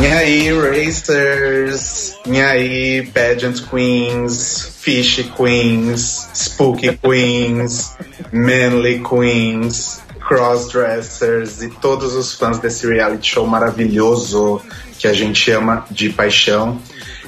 [0.00, 2.14] E aí, racers?
[2.26, 7.96] E aí, pageant queens, fish queens, spooky queens,
[8.32, 14.60] manly queens, crossdressers e todos os fãs desse reality show maravilhoso
[14.98, 16.78] que a gente ama de paixão.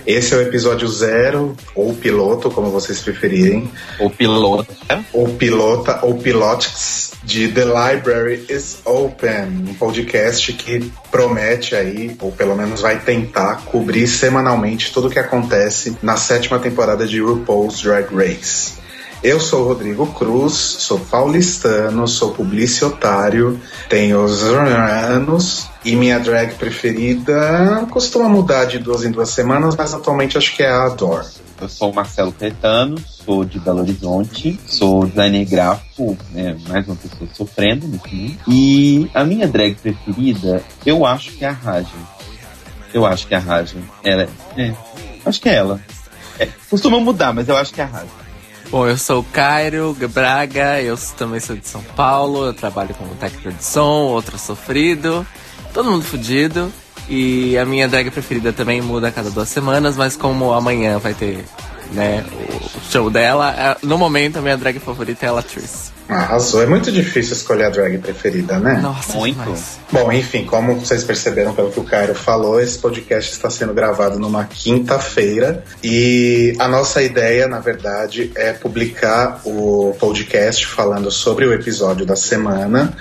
[0.07, 4.67] Esse é o episódio zero, ou piloto, como vocês preferirem, O piloto.
[5.13, 12.33] ou pilota, ou pilotics, de The Library is Open, um podcast que promete aí, ou
[12.33, 17.83] pelo menos vai tentar, cobrir semanalmente tudo o que acontece na sétima temporada de RuPaul's
[17.83, 18.73] Drag Race.
[19.23, 28.31] Eu sou Rodrigo Cruz, sou paulistano, sou publicitário, tenho anos e minha drag preferida costuma
[28.31, 31.27] mudar de duas em duas semanas, mas atualmente acho que é a Adore.
[31.61, 36.97] Eu sou o Marcelo Caetano, sou de Belo Horizonte, sou designer gráfico, né, mais uma
[36.97, 38.39] pessoa sofrendo nesse mundo.
[38.49, 41.89] E a minha drag preferida, eu acho que é a Raja.
[42.95, 43.77] Eu acho que é a Raja.
[44.03, 44.23] Ela
[44.57, 44.63] é.
[44.63, 44.75] é,
[45.27, 45.79] acho que é ela.
[46.39, 48.20] É, costuma mudar, mas eu acho que é a Raja.
[48.71, 53.15] Bom, eu sou o Cairo Braga, eu também sou de São Paulo, eu trabalho como
[53.17, 55.27] técnico de som, outro sofrido,
[55.75, 56.73] todo mundo fudido.
[57.09, 61.13] E a minha drag preferida também muda a cada duas semanas, mas como amanhã vai
[61.13, 61.45] ter
[61.93, 65.91] né, o show dela, é- no momento a minha drag favorita é a Latrice.
[66.11, 66.63] Arrasou.
[66.63, 68.81] É muito difícil escolher a drag preferida, né?
[68.81, 69.39] Nossa, Muito.
[69.41, 69.79] demais.
[69.91, 74.19] Bom, enfim, como vocês perceberam pelo que o Cairo falou, esse podcast está sendo gravado
[74.19, 81.53] numa quinta-feira e a nossa ideia, na verdade, é publicar o podcast falando sobre o
[81.53, 82.97] episódio da semana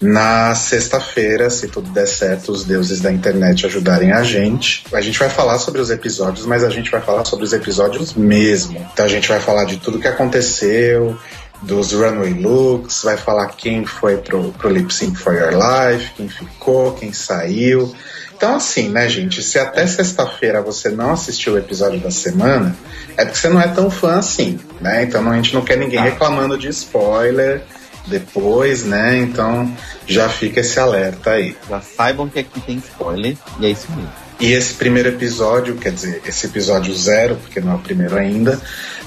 [0.00, 4.82] na sexta-feira, se tudo der certo, os deuses da internet ajudarem a gente.
[4.94, 8.14] A gente vai falar sobre os episódios, mas a gente vai falar sobre os episódios
[8.14, 8.78] mesmo.
[8.92, 11.18] Então a gente vai falar de tudo que aconteceu,
[11.62, 16.28] dos runway looks, vai falar quem foi pro, pro Lip Sync for Your Life, quem
[16.28, 17.94] ficou, quem saiu.
[18.34, 19.42] Então, assim, né, gente?
[19.42, 22.74] Se até sexta-feira você não assistiu o episódio da semana,
[23.16, 25.02] é porque você não é tão fã assim, né?
[25.02, 27.62] Então a gente não quer ninguém reclamando de spoiler
[28.06, 29.18] depois, né?
[29.18, 29.70] Então
[30.06, 31.54] já fica esse alerta aí.
[31.68, 34.10] Já saibam que aqui tem spoiler, e é isso mesmo.
[34.40, 38.58] E esse primeiro episódio, quer dizer, esse episódio zero, porque não é o primeiro ainda,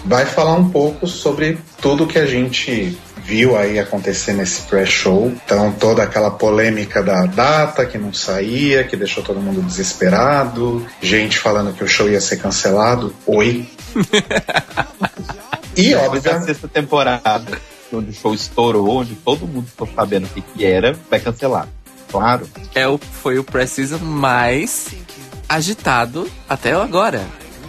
[0.06, 5.31] vai falar um pouco sobre tudo que a gente viu aí acontecer nesse pré-show.
[5.46, 11.40] Então, toda aquela polêmica da data que não saía, que deixou todo mundo desesperado, gente
[11.40, 13.16] falando que o show ia ser cancelado.
[13.25, 13.66] Oi.
[15.75, 17.58] e, da obviamente, sexta temporada,
[17.92, 21.68] onde o show estourou, onde todo mundo ficou sabendo o que, que era, vai cancelar.
[22.12, 22.47] Claro.
[22.75, 24.88] É o, foi o pré-season mais
[25.47, 27.25] agitado até agora,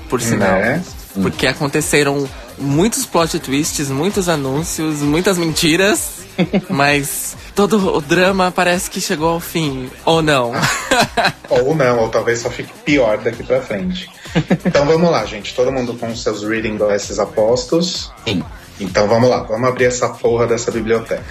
[0.08, 0.58] por sinal.
[0.58, 0.82] né?
[1.20, 6.24] Porque aconteceram muitos plot twists, muitos anúncios, muitas mentiras,
[6.68, 9.90] mas todo o drama parece que chegou ao fim.
[10.04, 10.52] Ou não.
[11.48, 14.10] Ou não, ou talvez só fique pior daqui pra frente.
[14.66, 15.54] Então vamos lá, gente.
[15.54, 18.10] Todo mundo com seus reading glasses apostos.
[18.26, 18.42] Sim.
[18.80, 21.22] Então vamos lá, vamos abrir essa porra dessa biblioteca.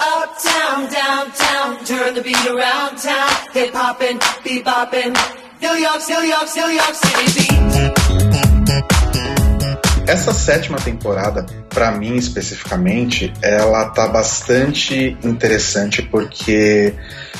[0.00, 3.30] Uptown, downtown, turn the beat around town.
[3.54, 5.43] Hip hopping, bebopping.
[10.06, 16.94] Essa sétima temporada, pra mim especificamente, ela tá bastante interessante porque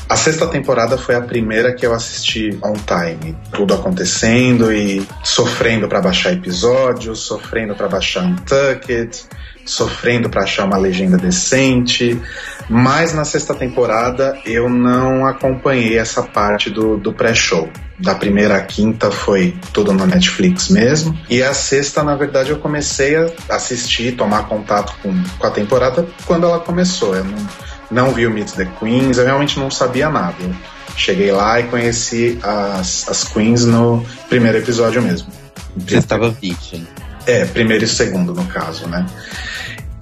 [0.08, 5.88] a sexta temporada foi a primeira que eu assisti on time, tudo acontecendo e sofrendo
[5.88, 9.24] pra baixar episódios, sofrendo pra baixar Untucked,
[9.64, 12.20] sofrendo pra achar uma legenda decente.
[12.68, 17.68] Mas na sexta temporada eu não acompanhei essa parte do, do pré-show.
[17.98, 21.16] Da primeira à quinta foi tudo no Netflix mesmo.
[21.30, 26.06] E a sexta, na verdade, eu comecei a assistir, tomar contato com, com a temporada
[26.26, 27.14] quando ela começou.
[27.14, 27.48] Eu não,
[27.90, 30.34] não vi o Meet the Queens, eu realmente não sabia nada.
[30.40, 30.52] Eu
[30.96, 35.28] cheguei lá e conheci as, as Queens no primeiro episódio mesmo.
[35.76, 36.86] Você estava virgem.
[37.26, 39.06] É, primeiro e segundo, no caso, né?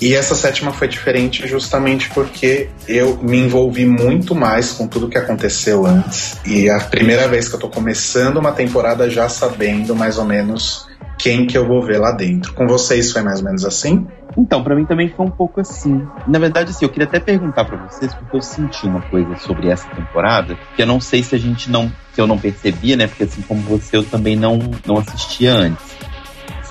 [0.01, 5.17] E essa sétima foi diferente justamente porque eu me envolvi muito mais com tudo que
[5.17, 6.37] aconteceu antes.
[6.45, 10.25] E é a primeira vez que eu tô começando uma temporada já sabendo mais ou
[10.25, 12.53] menos quem que eu vou ver lá dentro.
[12.53, 14.05] Com vocês foi mais ou menos assim?
[14.37, 16.05] Então, pra mim também foi um pouco assim.
[16.27, 19.69] Na verdade, assim, eu queria até perguntar pra vocês, porque eu senti uma coisa sobre
[19.69, 21.93] essa temporada, que eu não sei se a gente não.
[22.13, 23.07] se eu não percebia, né?
[23.07, 25.92] Porque assim como você, eu também não, não assistia antes.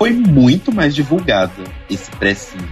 [0.02, 2.66] Foi muito mais divulgado esse pré-season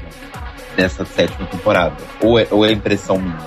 [0.75, 1.95] dessa sétima temporada.
[2.21, 3.39] Ou é, ou é impressão minha?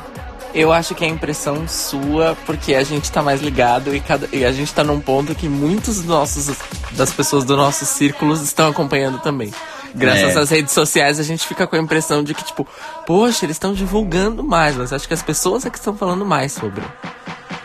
[0.55, 4.45] Eu acho que é impressão sua, porque a gente tá mais ligado e, cada, e
[4.45, 6.55] a gente tá num ponto que muitos dos nossos,
[6.91, 9.51] das pessoas do nossos círculos estão acompanhando também.
[9.93, 10.39] Graças É.
[10.39, 12.65] às redes sociais, a gente fica com a impressão de que, tipo,
[13.05, 16.53] poxa, eles estão divulgando mais, mas acho que as pessoas é que estão falando mais
[16.53, 16.81] sobre.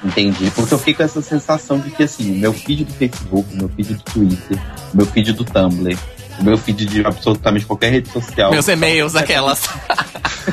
[0.04, 0.50] Entendi.
[0.52, 3.94] Porque eu fico com essa sensação de que, assim, meu feed do Facebook, meu feed
[3.94, 4.58] do Twitter,
[4.94, 5.98] meu feed do Tumblr,
[6.40, 8.50] meu feed de absolutamente qualquer rede social.
[8.50, 9.62] Meus e-mails, aquelas.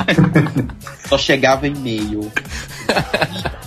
[1.08, 2.30] só chegava e-mail.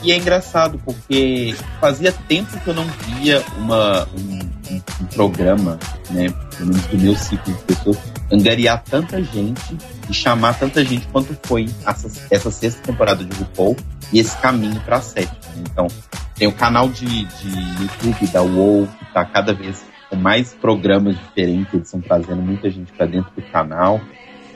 [0.04, 4.40] E, e é engraçado porque fazia tempo que eu não via uma, um,
[4.72, 5.80] um- um programa,
[6.10, 7.98] né, pelo menos do meu ciclo de pessoas,
[8.32, 9.78] angariar tanta gente
[10.10, 13.76] e chamar tanta gente quanto foi essa, essa sexta temporada de RuPaul
[14.14, 15.38] e esse caminho para a sétima.
[15.58, 15.88] Então,
[16.36, 21.16] tem o canal de, de YouTube da UOL, que tá cada vez com mais programas
[21.18, 24.02] diferentes, eles estão trazendo muita gente para dentro do canal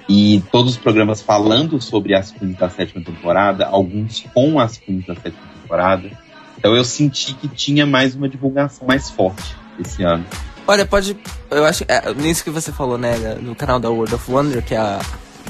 [0.10, 5.06] e todos os programas falando sobre as queens da sétima temporada, alguns com as queens
[5.06, 6.10] da sétima temporada.
[6.58, 10.26] Então eu senti que tinha mais uma divulgação mais forte esse ano.
[10.68, 11.18] Olha, pode.
[11.52, 11.84] Eu acho.
[11.88, 13.38] É, nisso que você falou, né?
[13.42, 15.00] No canal da World of Wonder, que é a.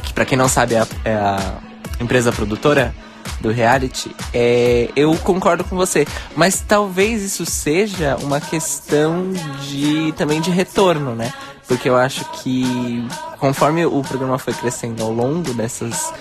[0.04, 1.60] Que pra quem não sabe é a, é a
[2.00, 2.94] empresa produtora
[3.40, 6.08] do reality, é, eu concordo com você.
[6.36, 9.32] Mas talvez isso seja uma questão
[9.62, 10.14] de.
[10.14, 11.32] também de retorno, né?
[11.68, 13.08] Porque eu acho que
[13.40, 16.12] conforme o programa foi crescendo ao longo dessas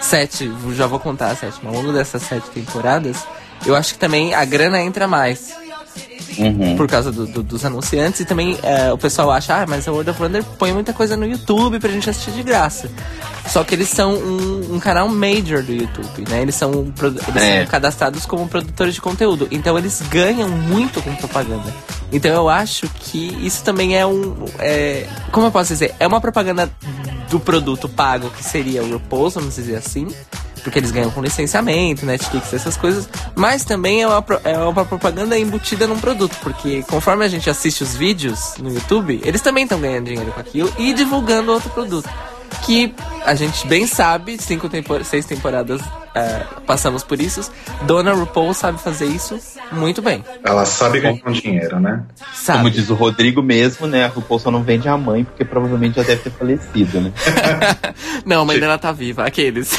[0.00, 3.26] sete, já vou contar a sétima, ao longo dessas sete temporadas,
[3.66, 5.63] eu acho que também a grana entra mais
[6.38, 6.76] Uhum.
[6.76, 9.92] por causa do- do- dos anunciantes e também é, o pessoal acha, ah, mas a
[9.92, 12.90] World of Wonder põe muita coisa no YouTube pra gente assistir de graça.
[13.48, 16.40] Só que eles são um, um canal major do YouTube, né?
[16.42, 16.72] Eles são,
[17.28, 17.58] eles É.
[17.62, 19.46] são cadastrados como produtores de conteúdo.
[19.50, 21.72] Então eles ganham muito com propaganda.
[22.12, 24.34] Então eu acho que isso também é um.
[24.58, 25.94] é, como eu posso dizer?
[26.00, 26.70] É uma propaganda
[27.30, 30.06] do produto pago, que seria o RuPaul's, vamos dizer assim.
[30.64, 33.08] Porque eles ganham com licenciamento, Netflix, essas coisas.
[33.36, 36.34] Mas também é uma, é uma propaganda embutida num produto.
[36.42, 40.40] Porque conforme a gente assiste os vídeos no YouTube, eles também estão ganhando dinheiro com
[40.40, 42.08] aquilo e divulgando outro produto.
[42.62, 45.80] Que a gente bem sabe, cinco tempor seis temporadas
[46.14, 47.50] é, passamos por isso.
[47.82, 49.38] Dona RuPaul sabe fazer isso
[49.72, 50.24] muito bem.
[50.44, 52.04] Ela sabe ganhar um dinheiro, né?
[52.32, 52.58] Sabe?
[52.58, 54.04] Como diz o Rodrigo mesmo, né?
[54.04, 57.12] A RuPaul só não vende a mãe porque provavelmente já deve ter falecido, né?
[58.24, 59.72] Não, a mãe dela tá viva, aqueles.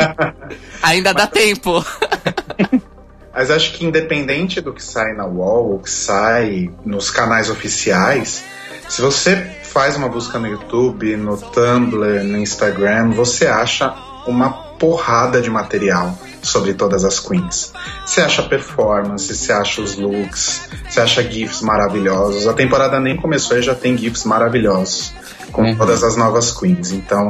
[0.82, 1.84] Ainda dá tempo.
[3.32, 8.44] Mas acho que independente do que sai na wall, ou que sai nos canais oficiais,
[8.90, 13.94] se você faz uma busca no YouTube, no Tumblr, no Instagram, você acha
[14.26, 17.72] uma porrada de material sobre todas as queens.
[18.04, 22.46] Você acha performance, você acha os looks, você acha GIFs maravilhosos.
[22.46, 25.12] A temporada nem começou e já tem GIFs maravilhosos
[25.52, 25.76] com Uhum.
[25.76, 26.90] todas as novas queens.
[26.92, 27.28] Então,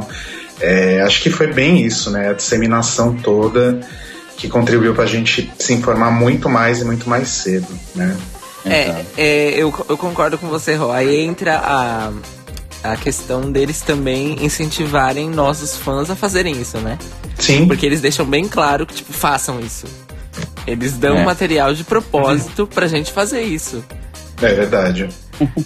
[0.59, 2.29] é, acho que foi bem isso, né?
[2.29, 3.79] A disseminação toda
[4.37, 8.15] que contribuiu pra gente se informar muito mais e muito mais cedo, né?
[8.65, 10.91] É, é, eu, eu concordo com você, Rô.
[10.91, 12.11] Aí entra a,
[12.83, 16.97] a questão deles também incentivarem nossos fãs a fazerem isso, né?
[17.39, 19.85] Sim, Porque eles deixam bem claro que, tipo, façam isso.
[20.67, 21.23] Eles dão É.
[21.25, 23.83] material de propósito pra gente fazer isso.
[24.41, 25.09] é verdade.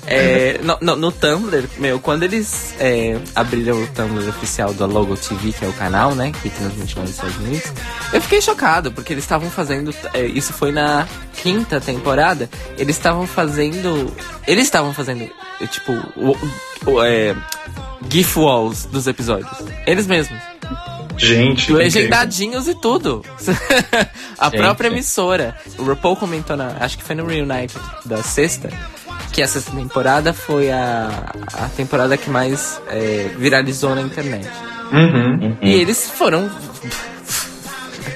[0.08, 5.16] É, no, no, no Tumblr, meu, quando eles é, abriram o Tumblr oficial da Logo
[5.18, 7.74] TV, que é o canal, né, que transmite lá nos Estados Unidos,
[8.14, 9.94] eu fiquei chocado, porque eles estavam fazendo.
[10.14, 11.08] é, isso foi na
[11.42, 12.50] quinta temporada.
[12.78, 14.12] Eles estavam fazendo.
[14.48, 15.30] Eles estavam fazendo,
[15.70, 16.38] tipo, o,
[16.90, 17.36] o, é,
[18.10, 19.52] GIF walls dos episódios.
[19.86, 20.40] Eles mesmos.
[21.18, 23.24] Gente, Legendadinhos e tudo.
[24.38, 24.58] a Gente.
[24.58, 25.56] própria emissora.
[25.78, 26.76] O RuPaul comentou na.
[26.80, 28.70] Acho que foi no Reunited da sexta.
[29.36, 31.10] Que essa temporada foi a,
[31.54, 34.50] a temporada que mais é, viralizou na internet.
[34.94, 35.58] Uhum.
[35.62, 36.50] E eles foram.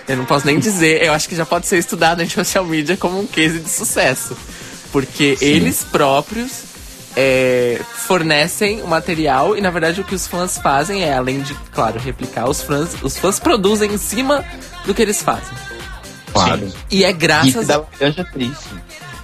[0.08, 2.96] Eu não posso nem dizer, eu acho que já pode ser estudado em social media
[2.96, 4.34] como um case de sucesso.
[4.94, 6.64] Porque eles próprios
[7.18, 11.54] é, fornecem o material e na verdade o que os fãs fazem é, além de,
[11.74, 14.46] claro, replicar, os fãs, os fãs produzem em cima
[14.86, 15.54] do que eles fazem.
[16.32, 16.72] Claro.
[16.90, 17.84] E é graças da a.
[18.00, 18.70] laranja triste.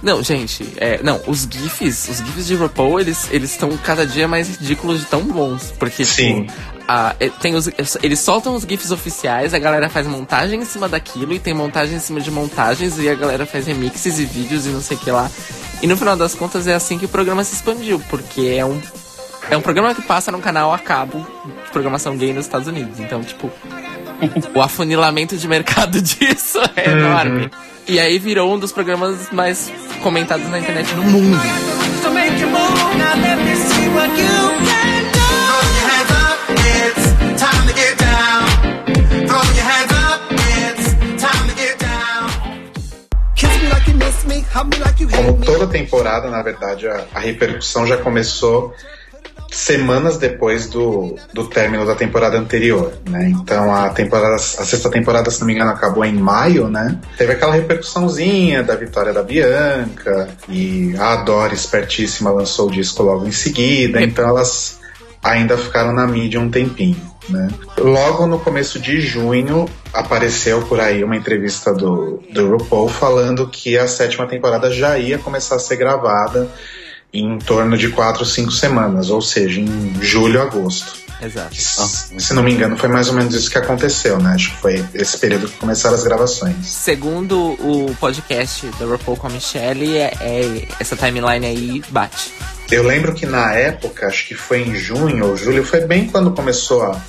[0.06, 4.28] Não, gente, é, não, os GIFs, os GIFs de RuPaul, eles eles estão cada dia
[4.28, 5.72] mais ridículos de tão bons.
[5.76, 6.42] Porque, Sim.
[6.44, 6.52] tipo,
[6.86, 7.68] a- é, tem os,
[8.00, 11.96] eles soltam os GIFs oficiais, a galera faz montagem em cima daquilo, e tem montagem
[11.96, 15.00] em cima de montagens, e a galera faz remixes e vídeos e não sei o
[15.00, 15.28] que lá.
[15.82, 18.80] E no final das contas é assim que o programa se expandiu, porque é um.
[19.50, 21.18] É um programa que passa num canal a cabo
[21.64, 23.00] de programação gay nos Estados Unidos.
[23.00, 23.50] Então, tipo,
[24.54, 27.50] o afunilamento de mercado disso é enorme.
[27.88, 31.38] E aí virou um dos programas mais comentadas na internet no mundo.
[45.16, 48.74] Como toda temporada, na verdade, a, a repercussão já começou
[49.56, 53.28] semanas depois do, do término da temporada anterior, né?
[53.30, 56.98] Então a temporada, a sexta temporada, se não me engano, acabou em maio, né?
[57.16, 63.26] Teve aquela repercussãozinha da vitória da Bianca e a Adore espertíssima lançou o disco logo
[63.26, 64.78] em seguida, então elas
[65.24, 67.16] ainda ficaram na mídia um tempinho.
[67.28, 67.48] Né?
[67.78, 73.76] Logo no começo de junho apareceu por aí uma entrevista do, do RuPaul falando que
[73.76, 76.48] a sétima temporada já ia começar a ser gravada
[77.12, 81.06] em torno de quatro, cinco semanas, ou seja, em julho, agosto.
[81.20, 81.54] Exato.
[81.54, 84.34] Se não me engano, foi mais ou menos isso que aconteceu, né?
[84.34, 86.66] Acho que foi esse período que começaram as gravações.
[86.66, 92.32] Segundo o podcast da RuPaul com a Michelle, é, é- essa timeline aí bate.
[92.70, 96.32] Eu lembro que na época, acho que foi em junho ou julho, foi bem quando
[96.32, 97.00] começou a,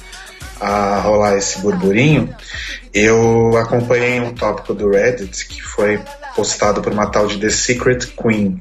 [0.62, 2.34] a rolar esse burburinho.
[2.94, 6.00] Eu acompanhei um tópico do Reddit que foi
[6.36, 8.58] postado por uma tal de The Secret Queen.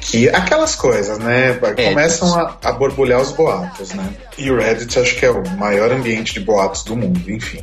[0.00, 1.54] Que aquelas coisas, né?
[1.54, 4.08] Começam a, a borbulhar os boatos, né?
[4.36, 7.62] E o Reddit acho que é o maior ambiente de boatos do mundo, enfim.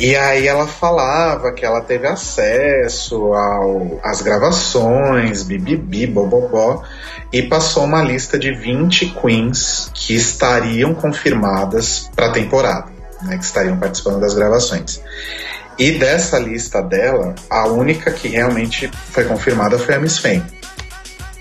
[0.00, 6.84] E aí ela falava que ela teve acesso ao, às gravações, bibibi, bobobó,
[7.32, 12.86] e passou uma lista de 20 queens que estariam confirmadas para a temporada,
[13.22, 15.00] né, que estariam participando das gravações.
[15.76, 20.44] E dessa lista dela, a única que realmente foi confirmada foi a Miss Fame.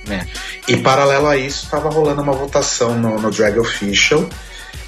[0.09, 0.25] É.
[0.67, 4.27] E paralelo a isso, estava rolando uma votação no, no Drag Official,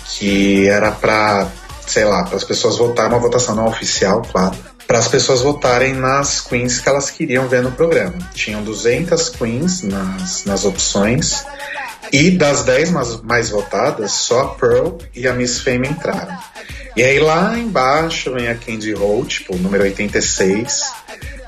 [0.06, 1.48] que era para,
[1.86, 4.56] sei lá, para as pessoas votarem, uma votação não oficial, claro,
[4.88, 8.18] para as pessoas votarem nas queens que elas queriam ver no programa.
[8.34, 11.46] Tinham 200 queens nas, nas opções,
[12.12, 16.38] e das 10 mais, mais votadas, só a Pearl e a Miss Fame entraram.
[16.96, 20.92] E aí lá embaixo vem a Candy Holt, tipo, número 86,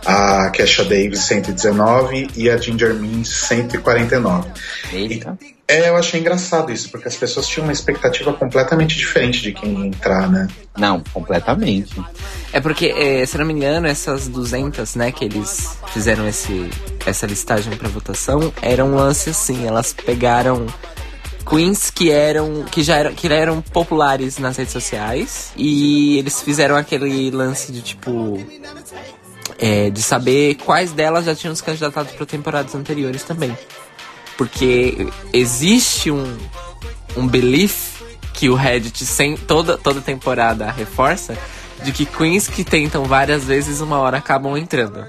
[0.05, 4.51] a Kesha Davis 119 e a Ginger Mint 149.
[4.91, 5.37] Eita.
[5.67, 9.79] É, eu achei engraçado isso, porque as pessoas tinham uma expectativa completamente diferente de quem
[9.79, 10.47] ia entrar, né?
[10.77, 11.95] Não, completamente.
[12.51, 16.69] É porque, é, se não me engano, essas 200, né, que eles fizeram esse,
[17.05, 20.67] essa listagem pra votação, era um lance assim, elas pegaram
[21.49, 26.75] queens que eram que já eram que eram populares nas redes sociais e eles fizeram
[26.75, 28.37] aquele lance de tipo
[29.59, 33.55] é, de saber quais delas já tinham se candidatado para temporadas anteriores também.
[34.37, 36.37] Porque existe um,
[37.15, 38.01] um belief
[38.33, 41.37] que o Reddit sem, toda, toda temporada reforça
[41.83, 45.05] de que queens que tentam várias vezes uma hora acabam entrando.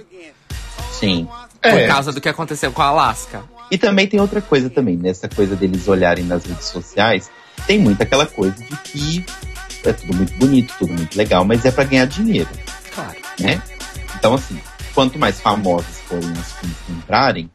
[0.93, 1.27] Sim.
[1.61, 1.87] Por É.
[1.87, 3.43] causa do que aconteceu com a Alaska.
[3.71, 7.31] E também tem outra coisa também, nessa coisa deles olharem nas redes sociais,
[7.67, 9.25] tem muito aquela coisa de que
[9.85, 12.49] é tudo muito bonito, tudo muito legal, mas é pra ganhar dinheiro,
[12.95, 13.17] Claro.
[13.41, 13.63] né?
[14.23, 14.57] Então, assim,
[14.95, 17.51] quanto mais famosas forem as que entrarem,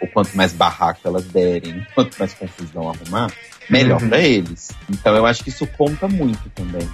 [0.00, 3.30] ou quanto mais barraco elas derem, quanto mais confusão arrumar,
[3.68, 4.08] melhor Uhum.
[4.08, 4.70] pra eles.
[4.88, 6.88] Então eu acho que isso conta muito também.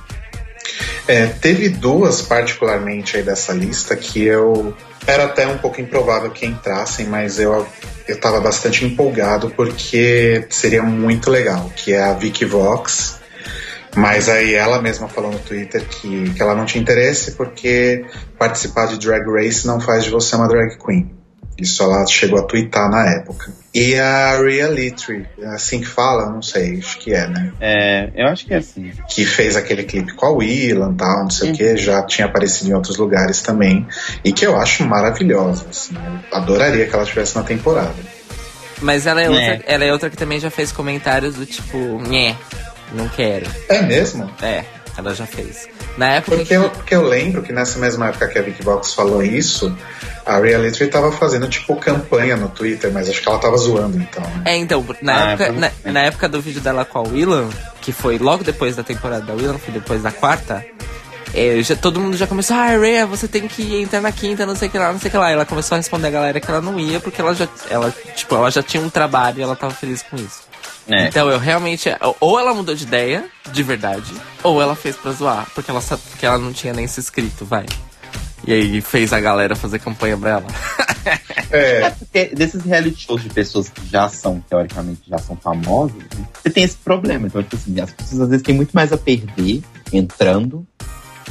[1.07, 4.77] É, teve duas, particularmente, aí dessa lista que eu.
[5.07, 7.69] Era até um pouco improvável que entrassem, mas eu,
[8.09, 13.21] eu tava bastante empolgado porque seria muito legal, que é a Vicky Vox.
[13.97, 18.05] Mas aí ela mesma falou no Twitter que, que ela não tinha interesse porque
[18.39, 21.11] participar de Drag Race não faz de você uma drag queen.
[21.57, 23.53] Isso ela chegou a twittar na época.
[23.73, 25.25] E a Rhea Littrey,
[25.55, 27.53] assim que fala, não sei, acho que é, né?
[27.61, 28.91] É, eu acho que é assim.
[29.09, 32.27] que fez aquele clipe com a Willan e tal, não sei o que, já tinha
[32.27, 33.87] aparecido em outros lugares também,
[34.25, 37.95] e que eu acho maravilhosa, assim, eu adoraria que ela estivesse na temporada.
[38.81, 39.31] Mas ela é, É.
[39.31, 41.77] outra, ela é outra que também já fez comentários do tipo,
[42.09, 42.37] nhé,
[42.95, 43.47] não quero.
[43.69, 44.31] É mesmo?
[44.43, 44.65] É,
[44.97, 45.69] ela já fez.
[45.97, 46.55] Na época Porque que...
[46.55, 49.77] eu, porque eu lembro que nessa mesma época que a Vicky Box falou isso,
[50.27, 50.61] a Rhea
[50.91, 54.43] tava fazendo tipo campanha no Twitter, mas acho que ela tava zoando então, né?
[54.47, 57.49] É, então, na, Ah, época, pode na, na época do vídeo dela com a Willan,
[57.81, 60.65] que foi logo depois da temporada da Willan, foi depois da quarta,
[61.35, 64.55] é, já, todo mundo já começou, ah, Rhea, você tem que entrar na quinta, não
[64.55, 65.31] sei o que lá, não sei o que lá.
[65.31, 68.37] Ela começou a responder a galera que ela não ia, porque ela já, ela, tipo,
[68.37, 70.43] ela já tinha um trabalho e ela tava feliz com isso.
[70.89, 71.09] É.
[71.09, 71.89] Então eu realmente.
[72.21, 74.13] Ou ela mudou de ideia, de verdade,
[74.43, 77.45] ou ela fez pra zoar, porque ela, sabe, porque ela não tinha nem se inscrito,
[77.45, 77.67] vai.
[78.47, 80.47] E aí fez a galera fazer campanha pra ela.
[81.51, 86.27] É, Porque desses reality shows de pessoas que já são, teoricamente, já são famosas, né,
[86.43, 87.27] você tem esse problema.
[87.27, 89.63] Então, tipo assim, as pessoas às vezes têm muito mais a perder
[89.93, 90.67] entrando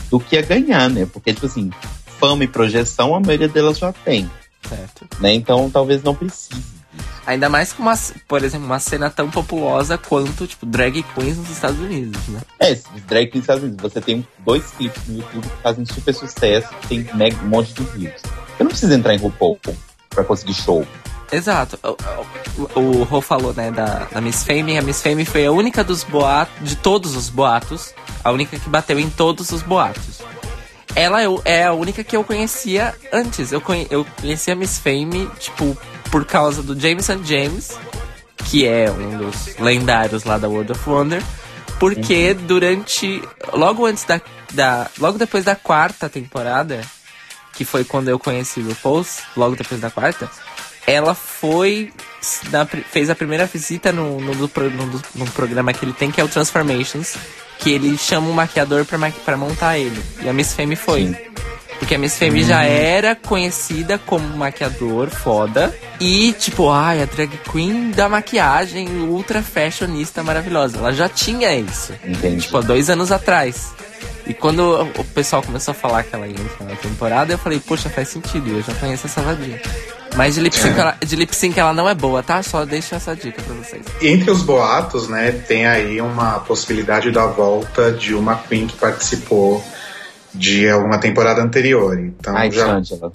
[0.10, 1.08] do que a ganhar, né?
[1.12, 1.72] Porque, tipo assim,
[2.20, 4.30] fama e projeção, a maioria delas já tem,
[4.70, 5.08] certo?
[5.20, 5.34] né?
[5.34, 6.64] Então, talvez não precise.
[7.26, 7.94] Ainda mais com uma,
[8.28, 12.42] por exemplo, uma cena tão populosa quanto, tipo, drag queens nos Estados Unidos, né?
[12.60, 12.76] É,
[13.08, 16.68] drag queens nos Estados Unidos, você tem dois clipes no YouTube que fazem super sucesso,
[16.82, 18.22] que tem mega, um monte de views.
[18.22, 19.60] Você não precisa entrar em RuPaul
[20.10, 20.86] pra conseguir show.
[21.32, 21.80] Exato.
[21.82, 24.78] O, o, o Rô falou, né, da, da Miss Fame.
[24.78, 28.70] A Miss Fame foi a única dos boatos, de todos os boatos, a única que
[28.70, 30.22] bateu em todos os boatos.
[30.96, 33.52] Ela eu- é a única que eu conhecia antes.
[33.52, 35.76] Eu, conhe, eu conhecia a Miss Fame, tipo,
[36.13, 37.75] por causa do Jameson James,
[38.46, 41.24] que é um dos lendários lá da World of Wonder.
[41.79, 43.20] Porque durante.
[43.51, 44.22] Logo antes da,
[44.53, 44.91] da.
[45.00, 46.82] Logo depois da quarta temporada,
[47.53, 50.29] que foi quando eu conheci o RuPaul's, logo depois da quarta,
[50.86, 51.92] ela foi.
[52.52, 54.48] na fez a primeira visita no, no,
[55.34, 57.16] programa que ele tem, que é o Transformations,
[57.60, 60.02] que ele chama um maquiador pra, maqui- pra montar ele.
[60.22, 61.08] E a Miss Fame foi.
[61.08, 61.16] Sim.
[61.80, 65.75] Porque a Miss Fame já era conhecida como maquiador foda.
[66.00, 70.78] E, tipo, ai, a drag queen da maquiagem ultra fashionista maravilhosa.
[70.78, 71.94] Ela já tinha isso.
[72.06, 72.44] Entendi.
[72.44, 73.74] Tipo, há dois anos atrás.
[74.25, 77.60] E quando o pessoal começou a falar que ela ia entrar na temporada, eu falei,
[77.60, 79.62] poxa, faz sentido, eu já conheço essa vadia.
[80.15, 82.43] Mas de lip sync, ela, de lip sync ela não é boa, tá?
[82.43, 83.86] Só deixo essa dica pra vocês.
[84.01, 89.63] Entre os boatos, né, tem aí uma possibilidade da volta de uma Queen que participou
[90.34, 91.98] de alguma temporada anterior.
[92.00, 92.65] Então Ai, já.
[92.65, 93.12] Shangela.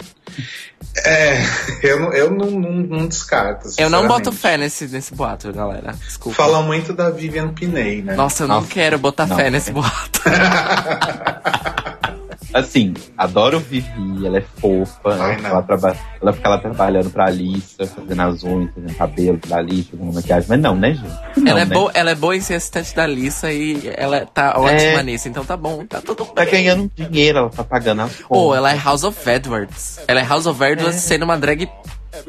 [1.05, 1.41] É,
[1.83, 3.69] eu, não, eu não, não, não descarto.
[3.77, 5.93] Eu não boto fé nesse, nesse boato, galera.
[6.05, 6.35] Desculpa.
[6.35, 8.15] Falam muito da Vivian Piney, né?
[8.15, 9.35] Nossa, eu não Nossa, quero botar não.
[9.35, 10.21] fé nesse boato.
[12.53, 14.99] Assim, adoro Vivi, ela é fofa.
[15.05, 15.41] Ai, né?
[15.43, 15.49] não.
[15.51, 15.95] ela, traba...
[16.21, 20.49] ela fica lá trabalhando pra Alissa, fazendo as unhas, fazendo cabelo da Alissa, fazendo maquiagem.
[20.49, 21.37] Mas não, né, gente?
[21.37, 21.73] Não, ela, é né?
[21.75, 25.45] boa, ela é boa em ser assistente da Lissa e ela tá ótima nisso, então
[25.45, 26.51] tá bom, tá tudo Tá bem.
[26.51, 28.57] ganhando dinheiro, ela tá pagando as Pô, contas.
[28.57, 29.99] ela é House of Edwards.
[30.07, 31.69] Ela é House of Edwards sendo uma drag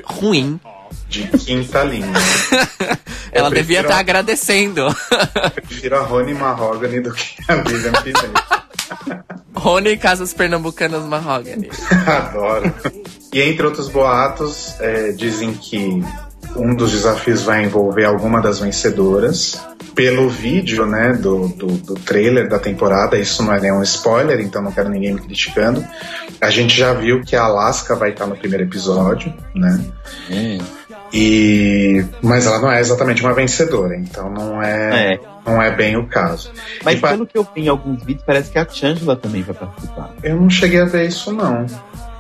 [0.05, 0.61] ruim.
[1.09, 2.07] De quinta linha.
[3.33, 4.83] ela devia a- estar agradecendo.
[4.87, 8.60] Eu prefiro a Rony Mahogany do que a Vivian Piney.
[9.55, 11.71] Rony Casas Pernambucanas Mahogany.
[12.07, 12.73] Adoro.
[13.33, 16.03] E entre outros boatos, é, dizem que
[16.57, 19.61] um dos desafios vai envolver alguma das vencedoras.
[19.95, 24.63] Pelo vídeo, né, do, do, do trailer da temporada, isso não é nenhum spoiler, então
[24.63, 25.85] não quero ninguém me criticando.
[26.41, 29.85] A gente já viu que a Alaska vai estar no primeiro episódio, né?
[30.31, 30.59] Hum,
[31.13, 35.21] E mas ela não é exatamente uma vencedora, então não é, É.
[35.45, 36.53] não é bem o caso.
[36.85, 39.43] Mas E pa- pelo que eu vi em alguns vídeos, parece que a Changela também
[39.43, 40.15] vai participar.
[40.23, 41.67] Eu não cheguei a ver isso não.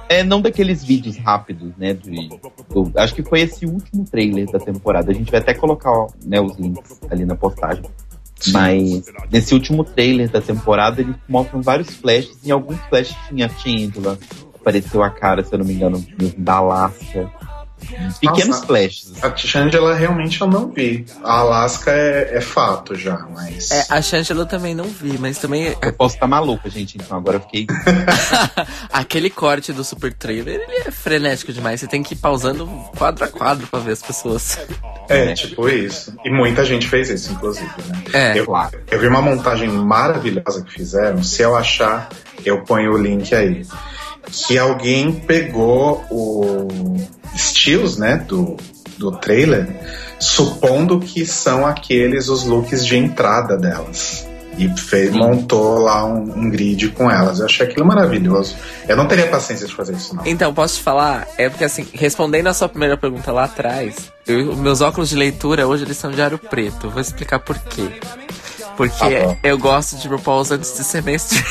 [0.08, 1.94] É, não daqueles vídeos rápidos, né?
[1.94, 2.28] de-
[2.68, 5.12] do- acho que foi esse último trailer da temporada.
[5.12, 7.84] A gente vai até colocar ó, né, os links ali na postagem.
[8.52, 12.36] Mas nesse último trailer da temporada, eles mostram vários flashes.
[12.42, 14.16] E em alguns flashes tinha a Chandler,
[14.58, 16.04] apareceu a cara, se eu não me engano,
[16.38, 17.30] da Alaska.
[18.20, 18.66] Pequenos Nossa.
[18.66, 19.12] flashes.
[19.22, 21.04] A Shangela realmente eu não vi.
[21.24, 23.70] A Alaska é, é fato já, mas.
[23.70, 26.96] É, a Shangela eu também não vi, mas também Eu posso estar maluca, gente.
[26.96, 27.66] Então agora eu fiquei.
[28.92, 31.80] aquele corte do super trailer, ele é frenético demais.
[31.80, 32.66] Você tem que ir pausando
[32.96, 34.58] quadro a quadro pra ver as pessoas.
[35.08, 36.14] É, tipo isso.
[36.24, 38.02] E muita gente fez isso, inclusive, né?
[38.12, 38.78] É, Eu, claro.
[38.90, 41.22] eu vi uma montagem maravilhosa que fizeram.
[41.22, 42.08] Se eu achar,
[42.44, 43.66] eu ponho o link aí.
[44.30, 46.68] Que alguém pegou o
[47.34, 48.56] estilos, né, do,
[48.98, 49.68] do trailer,
[50.18, 54.26] supondo que são aqueles os looks de entrada delas.
[54.58, 57.38] E fez, montou lá um, um grid com elas.
[57.38, 58.56] Eu achei aquilo maravilhoso.
[58.86, 60.26] Eu não teria paciência de fazer isso, não.
[60.26, 61.26] Então, posso te falar?
[61.38, 65.66] É porque, assim, respondendo a sua primeira pergunta lá atrás, eu- meus óculos de leitura
[65.66, 66.88] hoje eles são de aro preto.
[66.88, 67.88] Eu Vou explicar por quê.
[68.76, 71.42] Porque Tá eu gosto de RuPaul's antes de ser mainstream.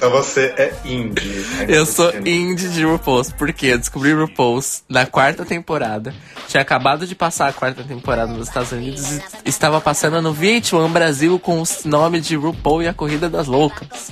[0.00, 1.44] Então você é indie.
[1.68, 6.14] Eu sou indie de RuPaul's, porque eu descobri RuPaul's na quarta temporada.
[6.48, 10.90] Tinha acabado de passar a quarta temporada nos Estados Unidos e estava passando no VH1
[10.90, 14.10] Brasil com o nome de RuPaul e a Corrida das Loucas.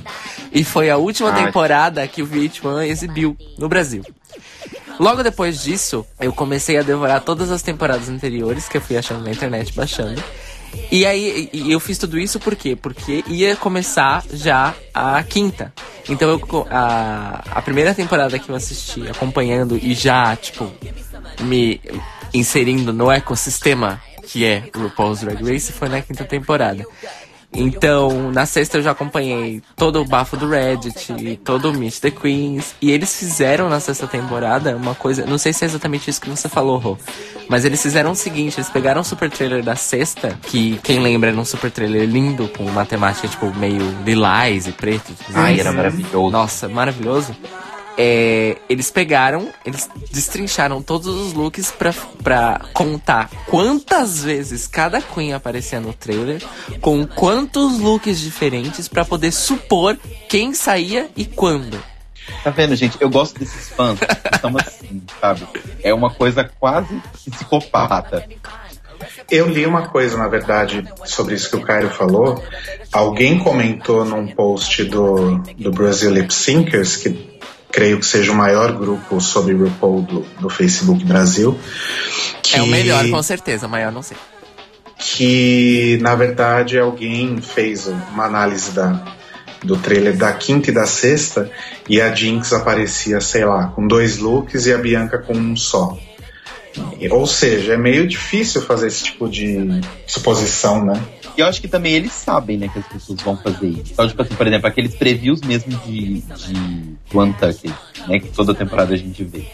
[0.53, 1.47] E foi a última Ai.
[1.47, 4.05] temporada que o VH1 exibiu no Brasil.
[5.01, 9.25] Logo depois disso, eu comecei a devorar todas as temporadas anteriores que eu fui achando
[9.25, 10.23] na internet, baixando.
[10.91, 12.75] E aí, eu fiz tudo isso por quê?
[12.75, 15.73] Porque ia começar já a quinta.
[16.09, 20.71] Então, eu, a, a primeira temporada que eu assisti, acompanhando e já, tipo,
[21.41, 21.81] me
[22.33, 26.85] inserindo no ecossistema que é RuPaul's Drag Race, foi na quinta temporada.
[27.53, 32.11] Então, na sexta eu já acompanhei todo o bafo do Reddit, todo o Meet the
[32.11, 32.75] Queens.
[32.81, 35.25] E eles fizeram na sexta temporada uma coisa.
[35.25, 36.99] Não sei se é exatamente isso que você falou, Rô.
[37.49, 41.31] Mas eles fizeram o seguinte: eles pegaram o super trailer da sexta, que quem lembra
[41.31, 45.13] era um super trailer lindo, com uma temática tipo meio lilás e preto.
[45.35, 46.31] Ai, era maravilhoso.
[46.31, 47.35] Nossa, maravilhoso.
[48.01, 55.33] É, eles pegaram, eles destrincharam todos os looks pra, pra contar quantas vezes cada Queen
[55.33, 56.41] aparecia no trailer,
[56.81, 61.83] com quantos looks diferentes pra poder supor quem saía e quando.
[62.45, 62.97] Tá vendo, gente?
[63.01, 65.49] Eu gosto desses fãs que são assim, sabe?
[65.83, 68.25] É uma coisa quase psicopata.
[69.31, 72.43] Eu li uma coisa, na verdade, sobre isso que o Caio falou.
[72.93, 77.39] Alguém comentou num post do, do Brasil Lip Syncers, que
[77.71, 81.59] creio que seja o maior grupo sobre RuPaul do, do Facebook Brasil.
[82.43, 83.67] Que, É o melhor, com certeza.
[83.67, 84.17] O maior não sei.
[84.99, 89.05] que na verdade alguém fez uma análise da,
[89.63, 91.51] do trailer da quinta e da sexta
[91.89, 95.97] e a Jinx aparecia, sei lá, com dois looks e a Bianca com um só.
[97.11, 101.01] Ou seja, é meio difícil fazer esse tipo de suposição, né?
[101.39, 103.93] E eu acho que também eles sabem, né, que as pessoas vão fazer isso.
[103.93, 106.53] Então, tipo assim, por exemplo, aqueles previews mesmo de, de
[107.09, 107.73] do Untucked,
[108.09, 109.47] né, que toda temporada a gente vê.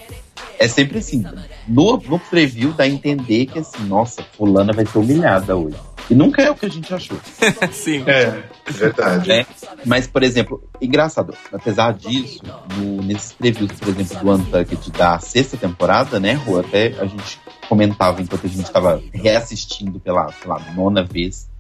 [0.58, 1.22] É sempre assim,
[1.68, 5.76] no, no preview dá a entender que assim, nossa, fulana vai ser humilhada hoje.
[6.08, 7.18] E nunca é o que a gente achou,
[7.70, 8.02] Sim.
[8.06, 9.28] É, verdade.
[9.28, 9.46] né?
[9.84, 12.40] Mas, por exemplo, engraçado, apesar disso,
[12.78, 17.38] no, nesses previews, por exemplo, do Untucked da sexta temporada, né, Rô, até a gente
[17.68, 21.52] comentava enquanto a gente estava reassistindo pela, pela nona vez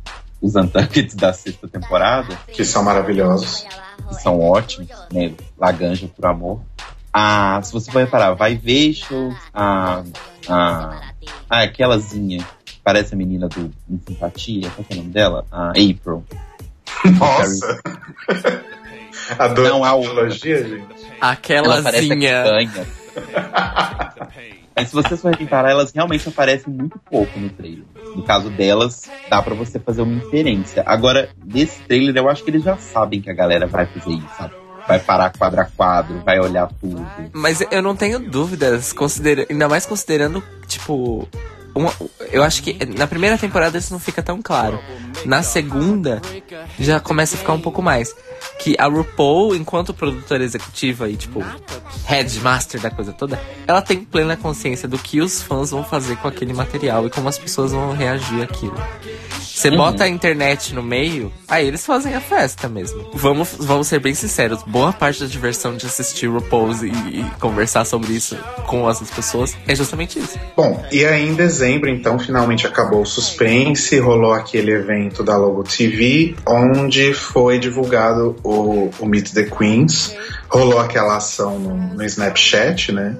[0.44, 3.66] os Untucked da sexta temporada, Que são maravilhosos.
[4.08, 5.32] que são ótimos, né?
[5.58, 6.60] Laganja por amor.
[7.10, 8.54] Ah, se você for reparar, vai
[8.92, 10.02] shows, a,
[10.48, 11.00] a,
[11.48, 15.46] a aquelazinha, que parece a menina do Em Simpatia, qual que é o nome dela?
[15.50, 16.24] A April.
[17.18, 17.80] Nossa!
[19.38, 20.52] Adoro Não, a a gente.
[20.52, 22.44] Ela parece a Aquelazinha.
[24.76, 27.84] Mas se vocês forem reparar, elas realmente aparecem muito pouco no trailer.
[28.16, 30.82] No caso delas, dá pra você fazer uma inferência.
[30.86, 34.28] Agora, nesse trailer, eu acho que eles já sabem que a galera vai fazer isso,
[34.36, 34.54] sabe?
[34.86, 37.06] Vai parar quadro a quadro, vai olhar tudo.
[37.32, 41.28] Mas eu não tenho dúvidas, considera ainda mais considerando, tipo.
[41.74, 41.92] Uma-
[42.32, 44.78] eu acho que na primeira temporada isso não fica tão claro.
[45.24, 46.20] Na segunda,
[46.78, 48.14] já começa a ficar um pouco mais.
[48.58, 51.42] Que a RuPaul, enquanto produtora executiva e, tipo,
[52.04, 56.28] headmaster da coisa toda, ela tem plena consciência do que os fãs vão fazer com
[56.28, 58.76] aquele material e como as pessoas vão reagir àquilo.
[59.40, 63.08] Você bota a internet no meio, aí eles fazem a festa mesmo.
[63.14, 67.84] Vamos, vamos ser bem sinceros, boa parte da diversão de assistir RuPaul's e, e conversar
[67.84, 70.38] sobre isso com as pessoas é justamente isso.
[70.56, 76.34] Bom, e em dezembro, então, finalmente acabou o suspense, rolou aquele evento da Logo TV,
[76.46, 80.14] onde foi divulgado o, o Meet the Queens,
[80.48, 83.16] rolou aquela ação no, no Snapchat, né?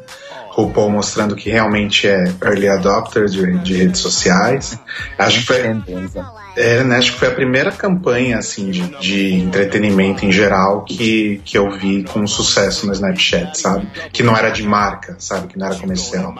[0.56, 4.78] RuPaul mostrando que realmente é early adopter de, de redes sociais.
[5.18, 5.56] Acho que foi,
[6.56, 11.40] é, né, acho que foi a primeira campanha assim de, de entretenimento em geral que,
[11.44, 13.88] que eu vi com sucesso no Snapchat, sabe?
[14.12, 15.48] Que não era de marca, sabe?
[15.48, 16.32] Que não era comercial.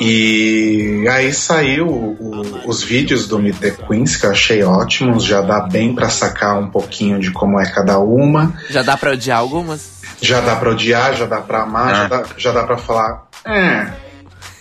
[0.00, 5.40] E aí saiu o- os vídeos do Meet the Queens que eu achei ótimos, já
[5.42, 8.54] dá bem pra sacar um pouquinho de como é cada uma.
[8.70, 9.97] Já dá pra odiar algumas?
[10.20, 13.28] Já dá pra odiar, já dá pra amar, já, dá, já dá pra falar.
[13.44, 13.92] É.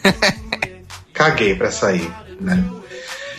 [1.14, 2.64] Caguei pra sair, né?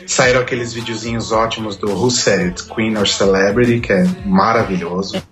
[0.06, 5.22] Saíram aqueles videozinhos ótimos do Who Said It, Queen or Celebrity, que é maravilhoso.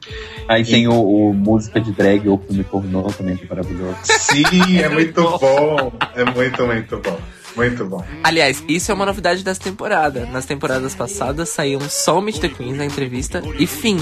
[0.49, 3.97] Aí tem o, o música de drag ou filme pornô também, que é maravilhoso.
[4.05, 5.93] Sim, é muito bom.
[6.15, 7.19] É muito, muito bom.
[7.57, 8.05] Muito bom.
[8.23, 10.27] Aliás, isso é uma novidade dessa temporada.
[10.27, 13.99] Nas temporadas passadas saíam só o Meet the Queens na entrevista e fim.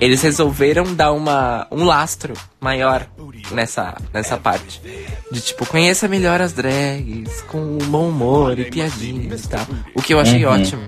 [0.00, 3.06] Eles resolveram dar uma, um lastro maior
[3.50, 4.80] nessa, nessa parte.
[5.32, 9.66] De tipo, conheça melhor as drags, com bom humor e piadinhas e tal.
[9.94, 10.52] O que eu achei Uhum.
[10.52, 10.82] ótimo.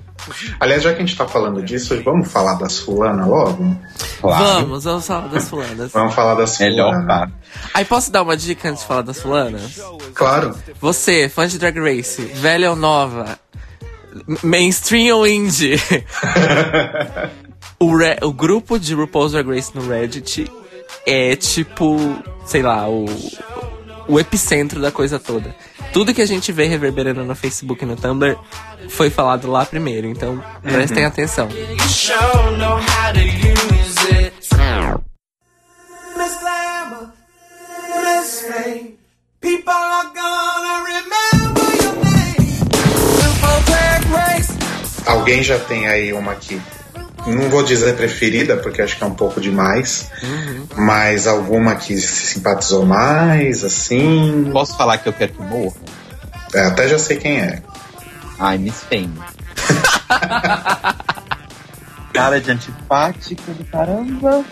[0.60, 3.76] Aliás, já que a gente tá falando disso, vamos falar das fulanas logo?
[4.20, 4.44] Claro.
[4.66, 5.92] Vamos, vamos falar das fulanas.
[5.92, 7.06] Vamos falar das Melhor fulanas.
[7.06, 7.32] parte.
[7.72, 9.80] Aí posso dar uma dica antes de falar das fulanas?
[10.14, 10.54] Claro.
[10.80, 13.38] Você, fã de Drag Race, velha ou nova,
[14.42, 15.76] mainstream ou indie,
[17.78, 20.50] o, Re- o grupo de RuPaul's Drag Race no Reddit
[21.06, 21.96] é tipo,
[22.46, 23.06] sei lá, o,
[24.08, 25.54] o epicentro da coisa toda.
[25.92, 28.36] Tudo que a gente vê reverberando no Facebook e no Tumblr
[28.90, 31.48] foi falado lá primeiro, então prestem atenção.
[45.06, 46.60] Alguém já tem aí uma aqui.
[47.34, 50.10] Não vou dizer preferida, porque acho que é um pouco demais.
[50.76, 54.48] Mas alguma que se simpatizou mais, assim.
[54.52, 55.76] Posso falar que eu quero que morra?
[56.54, 57.62] É, até já sei quem é.
[58.38, 59.14] Ai, Miss Fame.
[62.12, 64.44] Cara de antipática do caramba.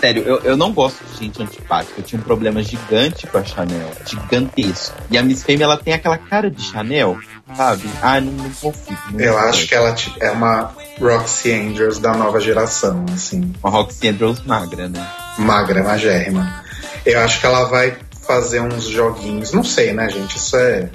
[0.00, 1.94] Sério, eu, eu não gosto de gente antipática.
[1.98, 3.90] Eu tinha um problema gigante com a Chanel.
[4.04, 4.94] Gigantesco.
[5.10, 7.18] E a Miss Fame, ela tem aquela cara de Chanel,
[7.54, 7.88] sabe?
[8.02, 8.98] Ai, não, não consigo.
[9.12, 9.48] não Eu consigo.
[9.50, 13.52] acho que ela é uma Roxy Angels da nova geração, assim.
[13.62, 15.06] Uma Roxy Andrews magra, né?
[15.38, 16.64] magra, magérrima.
[17.04, 19.52] Eu acho que ela vai fazer uns joguinhos.
[19.52, 20.36] Não sei, né, gente?
[20.36, 20.90] Isso é,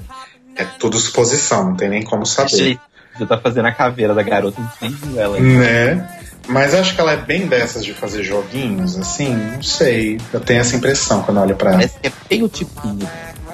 [0.56, 2.80] é tudo suposição, não tem nem como saber.
[3.26, 5.40] Tá fazendo a caveira da garota, viu ela.
[5.40, 6.20] Né?
[6.48, 10.20] Mas acho que ela é bem dessas de fazer joguinhos, assim, não sei.
[10.34, 11.78] Eu tenho essa impressão quando eu olho pra ela.
[11.78, 13.08] Parece que é bem o tipinho.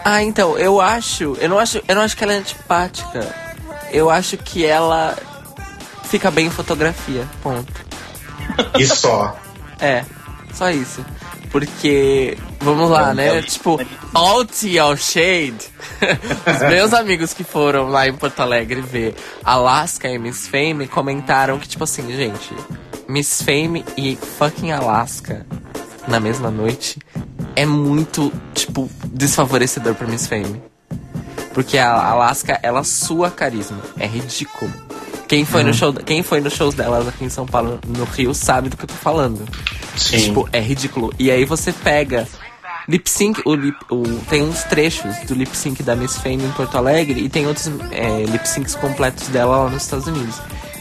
[0.04, 1.38] Ah, então, eu acho.
[1.40, 1.82] Eu não acho.
[1.88, 3.28] Eu não acho que ela é antipática.
[3.92, 5.16] Eu acho que ela
[6.04, 7.26] fica bem em fotografia.
[7.44, 7.74] Ponto.
[8.78, 9.38] E só.
[9.80, 10.04] É,
[10.54, 11.06] só isso.
[11.58, 13.42] Porque, vamos lá, né?
[13.42, 13.80] Tipo,
[14.14, 15.58] all tea, all shade.
[16.46, 21.58] Os meus amigos que foram lá em Porto Alegre ver Alaska e Miss Fame comentaram
[21.58, 22.54] que, tipo assim, gente,
[23.10, 25.48] Miss Fame e fucking Alaska
[26.08, 27.00] na mesma noite
[27.56, 30.62] é muito, tipo, desfavorecedor pra Miss Fame.
[31.56, 33.80] Porque a Alaska, ela sua carisma.
[33.98, 34.72] É ridículo.
[35.28, 38.32] Quem foi, no show, quem foi nos shows delas aqui em São Paulo, no Rio,
[38.36, 39.44] sabe do que eu tô falando.
[39.98, 40.18] Sim.
[40.18, 41.14] Tipo, é ridículo.
[41.18, 42.28] E aí você pega
[42.88, 46.52] lip sync, o lip, o, tem uns trechos do lip sync da Miss Fame em
[46.52, 50.40] Porto Alegre e tem outros é, lip syncs completos dela lá nos Estados Unidos.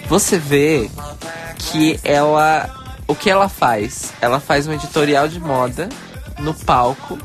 [0.08, 0.88] Você vê
[1.58, 2.70] que ela.
[3.08, 4.12] O que ela faz?
[4.20, 5.88] Ela faz um editorial de moda
[6.40, 7.18] no palco,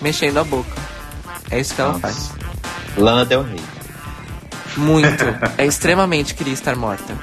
[0.00, 0.70] mexendo a boca.
[1.50, 2.30] É isso que ela faz.
[2.96, 3.60] Lana Del Rey.
[4.76, 5.24] Muito.
[5.58, 7.16] é extremamente queria estar morta.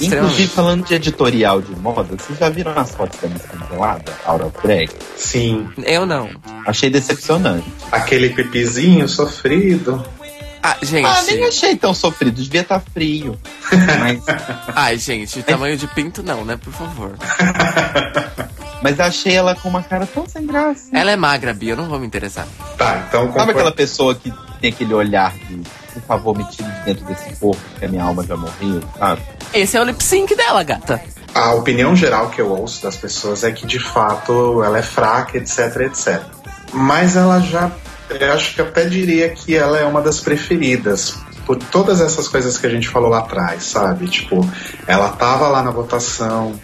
[0.00, 4.46] Inclusive, falando de editorial de moda, vocês já viram as fotos da Miss Congelada, Aura
[4.46, 4.90] of Drag?
[5.16, 5.68] Sim.
[5.84, 6.30] Eu não.
[6.66, 7.66] Achei decepcionante.
[7.92, 10.04] Aquele pipizinho sofrido.
[10.62, 11.06] Ah, gente.
[11.06, 13.38] Ah, nem achei tão sofrido, devia estar frio.
[14.00, 14.22] Mas,
[14.74, 16.56] Ai, gente, tamanho de pinto não, né?
[16.56, 17.12] Por favor.
[18.82, 20.90] mas achei ela com uma cara tão sem graça.
[20.92, 22.46] Ela é magra, Bia, eu não vou me interessar.
[22.76, 24.30] Tá, então Sabe aquela pessoa que
[24.60, 25.62] tem aquele olhar de,
[25.94, 29.22] por favor, me tire de dentro desse corpo, que a minha alma já morreu, sabe?
[29.52, 31.00] Esse é o lip sync dela, gata.
[31.34, 35.36] A opinião geral que eu ouço das pessoas é que de fato ela é fraca,
[35.36, 36.22] etc, etc.
[36.72, 37.70] Mas ela já.
[38.08, 41.16] Eu acho que até diria que ela é uma das preferidas.
[41.44, 44.06] Por todas essas coisas que a gente falou lá atrás, sabe?
[44.06, 44.48] Tipo,
[44.86, 46.54] ela tava lá na votação,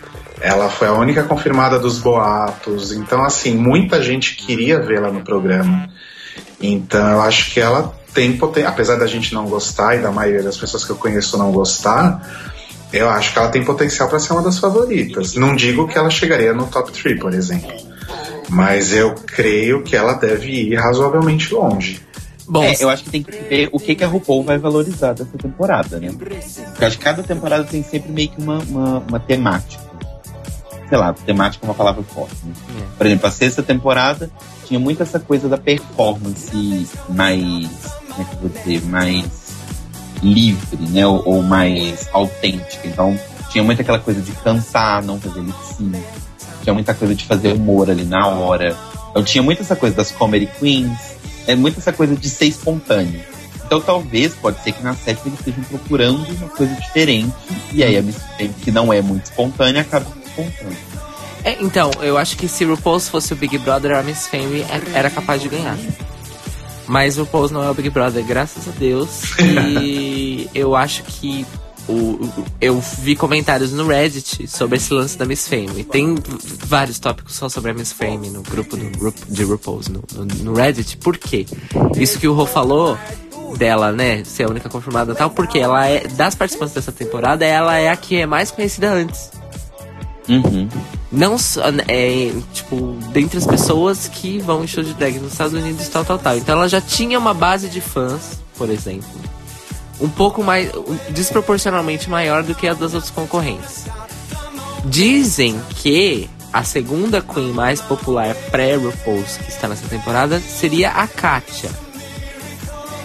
[0.41, 2.93] ela foi a única confirmada dos boatos.
[2.93, 5.89] Então, assim, muita gente queria vê-la no programa.
[6.61, 8.73] Então, eu acho que ela tem potencial.
[8.73, 12.21] Apesar da gente não gostar e da maioria das pessoas que eu conheço não gostar,
[12.93, 15.35] eu acho que ela tem potencial para ser uma das favoritas.
[15.35, 17.71] Não digo que ela chegaria no top 3, por exemplo.
[18.49, 22.01] Mas eu creio que ela deve ir razoavelmente longe.
[22.49, 25.13] Bom, É, eu acho que tem que ver o que, que a RuPaul vai valorizar
[25.13, 26.11] dessa temporada, né?
[26.11, 26.35] Porque
[26.83, 29.81] eu acho que cada temporada tem sempre meio que uma, uma, uma temática.
[30.89, 32.35] Sei lá, temática é uma palavra forte.
[32.45, 32.53] Né?
[32.99, 34.29] Por exemplo, a sexta temporada
[34.67, 38.00] tinha muito essa coisa da performance mais.
[38.21, 38.83] Como é que eu vou dizer?
[38.87, 39.25] Mais
[40.23, 41.07] livre, né?
[41.07, 42.87] Ou, ou mais autêntica.
[42.87, 43.19] Então,
[43.51, 46.03] tinha muito aquela coisa de cantar, não fazer lip.
[46.63, 48.77] Tinha muita coisa de fazer humor ali na hora.
[49.11, 50.99] Então, tinha muito essa coisa das comedy queens.
[51.47, 53.21] É muito essa coisa de ser espontâneo.
[53.65, 57.33] Então, talvez, pode ser que na sétima eles estejam procurando uma coisa diferente.
[57.73, 60.77] E aí, a Miss Fame, que não é muito espontânea, acaba espontânea.
[61.45, 64.99] é, então, eu acho que se RuPaul's fosse o Big Brother, a Miss Fame é-
[64.99, 65.79] era capaz de ganhar.
[66.91, 69.39] Mas o RuPaul's não é o Big Brother, graças a Deus.
[69.39, 71.47] E eu acho que
[71.89, 72.29] o,
[72.61, 75.85] eu vi comentários no Reddit sobre esse lance da Miss Fame.
[75.85, 76.17] Tem
[76.67, 80.53] vários tópicos só sobre a Miss Fame no grupo do, de RuPaul's no, no, no
[80.53, 80.97] Reddit.
[80.97, 81.47] Por quê?
[81.97, 82.99] Isso que o Rô falou
[83.57, 87.45] dela, né, ser a única confirmada e tal, porque ela é, das participantes dessa temporada,
[87.45, 89.31] ela é a que é mais conhecida antes.
[90.31, 90.69] Uhum.
[91.11, 91.37] Não
[91.89, 96.05] é, tipo, dentre as pessoas que vão em show de drag nos Estados Unidos, tal,
[96.05, 96.37] tal, tal.
[96.37, 99.09] Então ela já tinha uma base de fãs, por exemplo,
[100.01, 100.71] um pouco mais,
[101.11, 103.87] desproporcionalmente maior do que a das outras concorrentes.
[104.85, 111.71] Dizem que a segunda queen mais popular pré-RuPaul's que está nessa temporada seria a Katia.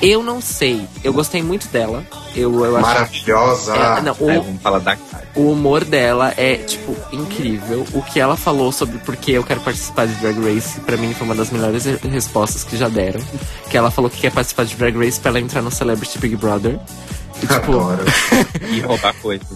[0.02, 2.06] Eu não sei, eu gostei muito dela.
[2.36, 3.76] Eu, eu acho Maravilhosa.
[3.76, 5.28] é, não, o, Aí, vamos falar da cara.
[5.36, 7.86] o humor dela é, tipo, incrível.
[7.94, 11.14] O que ela falou sobre por que eu quero participar de Drag Race, pra mim
[11.14, 13.22] foi uma das melhores re- respostas que já deram.
[13.70, 16.36] Que ela falou que quer participar de Drag Race pra ela entrar no Celebrity Big
[16.36, 16.78] Brother.
[17.42, 17.74] E, tipo.
[18.76, 19.48] E roubar coisas.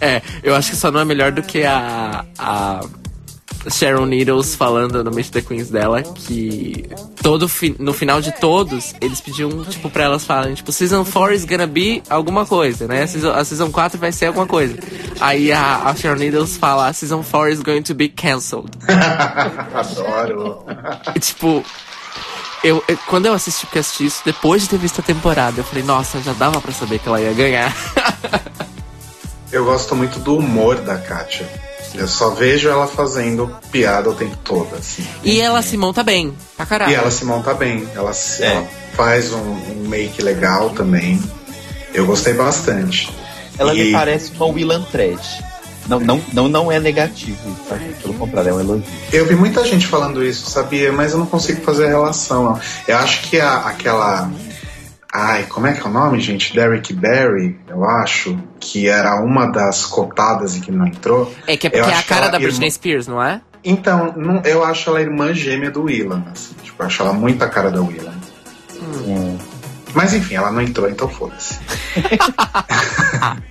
[0.00, 2.80] é, eu acho que só não é melhor do que a, a
[3.70, 6.88] Sharon Needles falando no Meet the Queens dela que
[7.22, 11.34] todo fi- no final de todos eles pediam tipo pra elas falarem tipo Season 4
[11.34, 13.02] is gonna be alguma coisa, né?
[13.02, 14.76] A season, a season 4 vai ser alguma coisa.
[15.20, 18.70] Aí a, a Sharon Needles fala Season 4 is going to be cancelled.
[19.74, 20.64] Adoro.
[21.20, 21.64] Tipo
[22.64, 25.60] eu, eu- quando eu assisti, porque eu assisti isso depois de ter visto a temporada,
[25.60, 27.74] eu falei, nossa, já dava pra saber que ela ia ganhar.
[29.50, 31.48] Eu gosto muito do humor da Kátia.
[31.94, 35.06] Eu só vejo ela fazendo piada o tempo todo, assim.
[35.24, 36.92] E ela se monta bem, pra caralho.
[36.92, 38.52] E ela se monta bem, ela, se- É.
[38.54, 41.20] ela faz um, um make legal também.
[41.94, 43.10] Eu gostei bastante.
[43.58, 45.42] Ela E- me parece uma Willan Trash.
[45.88, 47.76] Não, não, não, não é negativo, tá?
[48.02, 48.84] Pelo contrário, é um elogio.
[49.10, 50.92] Eu vi muita gente falando isso, sabia?
[50.92, 52.44] Mas eu não consigo fazer a relação.
[52.44, 52.60] não.
[52.86, 54.30] Eu acho que a, aquela.
[55.12, 56.54] Ai, como é que é o nome, gente?
[56.54, 61.32] Derrick Barry, eu acho, que era uma das cotadas e que não entrou.
[61.46, 63.40] É que é porque é a cara da Britney irmã- Spears, não é?
[63.64, 66.54] Então, não- eu acho ela irmã gêmea do Willan, assim.
[66.62, 68.14] Tipo, eu acho ela muito a cara da Willan.
[68.82, 69.38] Hum.
[69.94, 71.58] Mas enfim, ela não entrou, então foda-se.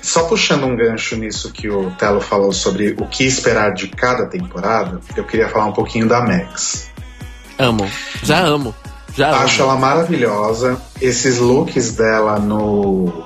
[0.00, 4.26] Só puxando um gancho nisso que o Telo falou sobre o que esperar de cada
[4.26, 6.88] temporada, eu queria falar um pouquinho da Max.
[7.58, 7.88] Amo.
[8.22, 8.74] Já amo.
[9.16, 9.44] Já amo.
[9.44, 10.76] Acho ela maravilhosa.
[11.00, 13.24] Esses looks dela no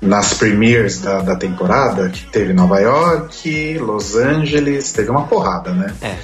[0.00, 5.92] nas premieres da, da temporada, que teve Nova York, Los Angeles, teve uma porrada, né?
[6.02, 6.14] É.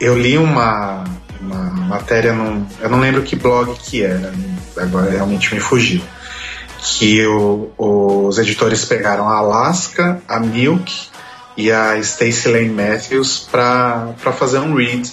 [0.00, 1.04] Eu li uma,
[1.40, 1.56] uma
[1.86, 2.64] matéria num.
[2.80, 4.32] Eu não lembro que blog que era,
[4.76, 6.00] agora realmente me fugiu.
[6.82, 11.08] Que o- os editores pegaram a Alaska, a Milk
[11.56, 15.10] e a Stacey Lane Matthews para fazer um read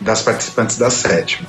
[0.00, 1.48] das participantes da sétima.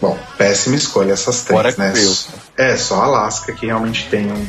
[0.00, 1.92] Bom, péssima escolha essas três, Fora né?
[1.96, 2.14] eu.
[2.56, 4.46] É, só a Alaska que realmente tem um.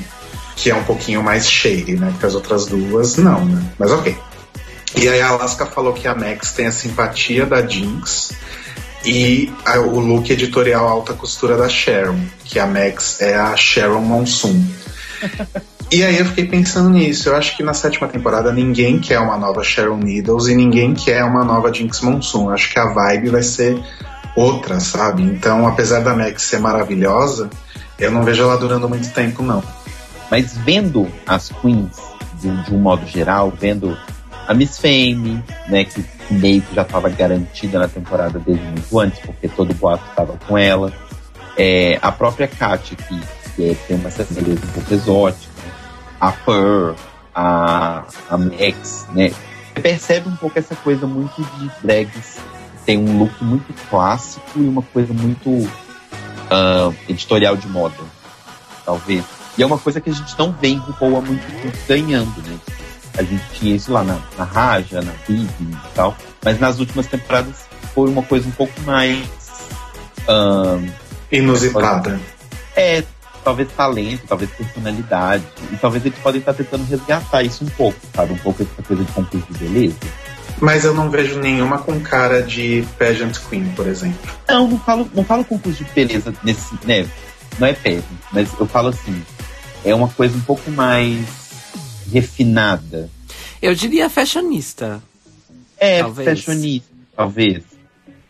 [0.55, 2.13] que é um pouquinho mais shady, né?
[2.19, 3.63] Que as outras duas não, né?
[3.79, 4.17] Mas ok.
[4.95, 8.31] E aí a Alaska falou que a Max tem a simpatia da Jinx
[9.05, 14.01] e a- o look editorial alta costura da Sharon, que a Max é a Sharon
[14.01, 14.63] Monsoon.
[15.89, 17.29] E aí eu fiquei pensando nisso.
[17.29, 21.23] Eu acho que na sétima temporada ninguém quer uma nova Sharon Needles e ninguém quer
[21.23, 22.49] uma nova Jinx Monsoon.
[22.49, 23.81] Eu acho que a vibe vai ser
[24.37, 25.23] outra, sabe?
[25.23, 27.49] Então, apesar da Max ser maravilhosa,
[27.97, 29.63] eu não vejo ela durando muito tempo, não.
[30.29, 31.97] Mas vendo as queens,
[32.39, 33.97] de, de um modo geral, vendo
[34.47, 39.19] a Miss Fame, né, que meio que já estava garantida na temporada desde muito antes,
[39.25, 40.93] porque todo o boato estava com ela.
[41.57, 43.19] É, a própria Katia, que,
[43.55, 45.51] que é- tem uma certa beleza um pouco exótica.
[46.19, 46.93] A Pearl,
[47.33, 49.31] a, a Max, né?
[49.81, 52.37] Percebe um pouco essa coisa muito de drags.
[52.87, 55.69] Tem um look muito clássico e uma coisa muito
[56.49, 57.95] ah, editorial de moda,
[58.85, 59.23] talvez.
[59.57, 62.41] E é uma coisa que a gente não vê em RuPaul há muito tempo ganhando,
[62.47, 62.57] né?
[63.17, 66.15] A gente tinha isso lá na, na Raja, na Bibi e tal.
[66.43, 69.27] Mas nas últimas temporadas foi uma coisa um pouco mais.
[70.27, 70.87] ahn,
[71.31, 72.19] Inusitada.
[72.75, 73.03] é,
[73.43, 75.43] talvez talento, talvez personalidade.
[75.71, 78.33] E talvez eles podem estar tentando resgatar isso um pouco, sabe?
[78.33, 79.97] Um pouco essa coisa de concurso de beleza.
[80.59, 84.19] Mas eu não vejo nenhuma com cara de pageant queen, por exemplo.
[84.47, 87.07] Não, não falo, não falo concurso de beleza nesse, né?
[87.59, 89.23] Não é péssimo, mas eu falo assim,
[89.85, 91.25] é uma coisa um pouco mais
[92.11, 93.09] refinada.
[93.61, 95.01] Eu diria fashionista.
[95.79, 96.27] É, Talvez.
[96.27, 97.63] fashionista, talvez.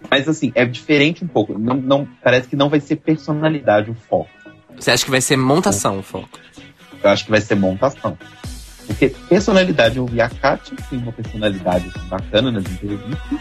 [0.09, 1.57] Mas assim, é diferente um pouco.
[1.57, 4.29] Não, não, parece que não vai ser personalidade o foco.
[4.77, 6.39] Você acha que vai ser montação o foco?
[7.03, 8.17] Eu acho que vai ser montação.
[8.87, 13.39] Porque personalidade, eu vi a Kátia, que tem uma personalidade assim, bacana nas entrevistas.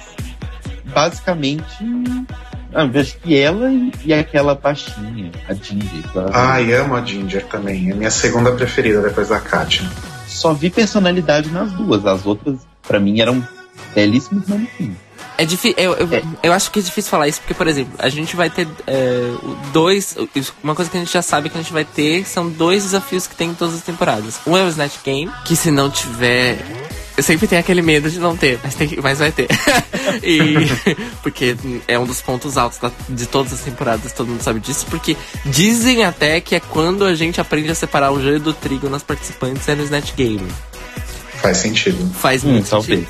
[0.86, 2.26] Basicamente,
[2.74, 6.04] ah, eu vejo que ela e, e aquela baixinha, a Ginger.
[6.14, 7.90] eu Ai, amo a Ginger também.
[7.90, 9.88] É minha segunda preferida depois da Katia.
[10.26, 12.04] Só vi personalidade nas duas.
[12.04, 13.46] As outras, pra mim, eram
[13.94, 15.05] belíssimos manequins.
[15.38, 15.74] É difícil.
[15.78, 16.22] Eu, eu, É.
[16.42, 19.34] eu acho que é difícil falar isso, porque, por exemplo, a gente vai ter é,
[19.42, 20.16] o- dois.
[20.62, 23.26] Uma coisa que a gente já sabe que a gente vai ter são dois desafios
[23.26, 24.40] que tem em todas as temporadas.
[24.46, 26.58] Um é o Snatch Game, que se não tiver.
[27.16, 29.48] Eu sempre tenho aquele medo de não ter, mas, tem, que- mas vai ter.
[30.22, 30.54] e,
[31.22, 31.56] porque
[31.88, 35.16] é um dos pontos altos da- de todas as temporadas, todo mundo sabe disso, porque
[35.44, 39.02] dizem até que é quando a gente aprende a separar o joio do trigo nas
[39.02, 40.46] participantes é no Snatch Game.
[41.40, 42.10] Faz sentido.
[42.14, 43.06] Faz Hum, muito talvez.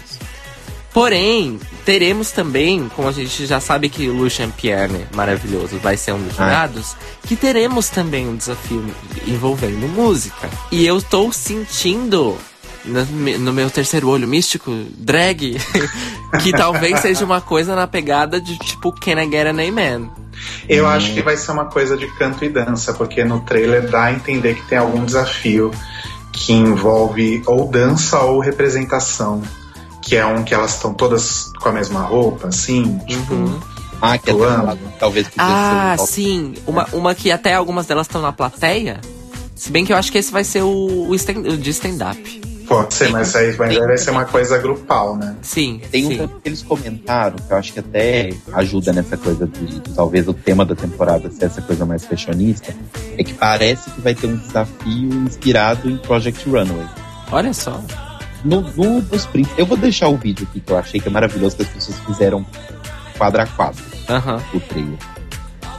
[0.96, 6.12] Porém, teremos também, como a gente já sabe que o Lucian Pierre, maravilhoso, vai ser
[6.12, 6.46] um dos Ai.
[6.48, 8.82] jurados, que teremos também um desafio
[9.28, 10.48] envolvendo música.
[10.72, 12.38] E eu estou sentindo
[12.82, 15.58] no, me- no meu terceiro olho místico, drag,
[16.42, 20.10] que talvez seja uma coisa na pegada de tipo Can I Get an Amen?
[20.66, 24.04] Eu acho que vai ser uma coisa de canto e dança, porque no trailer dá
[24.04, 25.70] a entender que tem algum desafio
[26.32, 29.42] que envolve ou dança ou representação.
[30.06, 33.34] Que é um que elas estão todas com a mesma roupa, assim, tipo.
[33.34, 33.60] Uhum.
[34.00, 34.56] Ah, que Atuando.
[34.58, 36.54] falado, talvez podia Ah, ser um sim.
[36.66, 39.00] Uma, uma que até algumas delas estão na plateia.
[39.54, 42.42] Se bem que eu acho que esse vai ser o, o stand- o de stand-up.
[42.68, 45.36] Pode ser, mas aí vai, vai ser uma coisa grupal, né?
[45.40, 46.16] Sim, Tem um sim.
[46.18, 50.26] tanto que eles comentaram, que eu acho que até ajuda nessa coisa de, de talvez
[50.28, 52.74] o tema da temporada ser essa coisa mais fashionista,
[53.16, 56.86] é que parece que vai ter um desafio inspirado em Project Runway.
[57.30, 57.80] Olha só.
[58.46, 59.58] No, no dos príncipes.
[59.58, 61.98] Eu vou deixar o vídeo aqui que eu achei que é maravilhoso que as pessoas
[62.00, 62.44] fizeram
[63.18, 64.40] quadro a quadro Aham.
[64.54, 64.98] o trailer.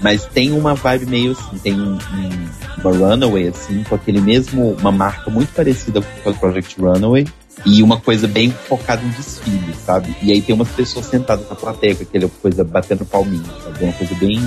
[0.02, 2.48] Mas tem uma vibe meio assim, tem um, um-
[2.84, 7.26] uma Runaway, assim, com aquele mesmo, uma marca muito parecida com o Project Runaway.
[7.66, 10.16] E uma coisa bem focada em desfile, sabe?
[10.22, 13.84] E aí tem umas pessoas sentadas na plateia com aquela coisa batendo palminho, sabe?
[13.84, 14.40] Uma coisa bem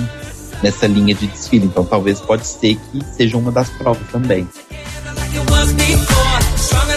[0.63, 1.65] nessa linha de desfile.
[1.65, 4.47] Então talvez pode ser que seja uma das provas também.
[5.33, 6.90] like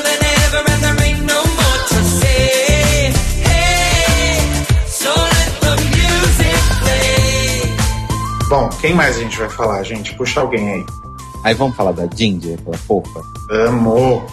[8.49, 10.15] Bom, quem mais a gente vai falar, gente?
[10.15, 10.87] Puxa alguém aí.
[11.45, 13.23] Aí vamos falar da Ginger, aquela fofa.
[13.51, 14.25] Amo.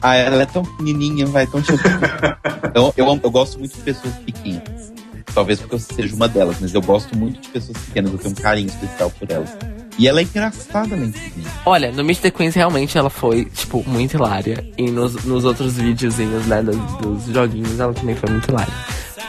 [0.00, 2.38] Ah, ela é tão pequenininha, vai tão chupada.
[2.74, 4.92] eu, eu, eu gosto muito de pessoas pequenas.
[5.34, 8.32] Talvez porque eu seja uma delas, mas eu gosto muito de pessoas pequenas, eu tenho
[8.32, 9.50] um carinho especial por elas.
[9.98, 11.50] E ela é engraçada em cima.
[11.64, 14.64] Olha, no Meet the Queens realmente ela foi, tipo, muito hilária.
[14.76, 18.72] E nos, nos outros videozinhos, né, dos, dos joguinhos, ela também foi muito hilária.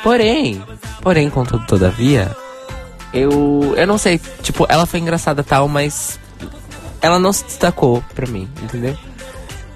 [0.04, 0.62] Porém,
[1.02, 2.36] porém, contudo, todavia,
[3.14, 6.20] eu, eu não sei, tipo, ela foi engraçada tal, mas
[7.02, 8.98] ela não se destacou pra mim, entendeu?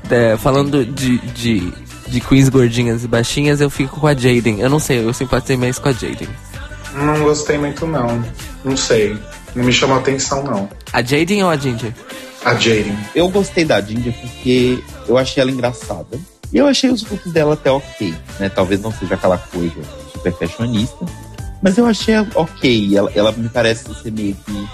[0.10, 1.74] É, falando de, de,
[2.08, 4.60] de queens gordinhas e baixinhas, eu fico com a Jaden.
[4.60, 6.28] Eu não sei, eu simpatizei mais com a Jaden.
[6.94, 8.24] Não gostei muito, não.
[8.64, 9.18] Não sei.
[9.56, 10.70] Não me chamou atenção, não.
[10.92, 11.94] A Jaden ou a Ginger?
[12.44, 12.98] A Jaden.
[13.16, 16.20] Eu gostei da Ginger porque eu achei ela engraçada.
[16.52, 18.50] E eu achei os looks dela até ok, né?
[18.50, 21.06] Talvez não seja aquela coisa super fashionista.
[21.62, 22.97] Mas eu achei ok.
[22.97, 24.68] Ela, ela me parece ser meio que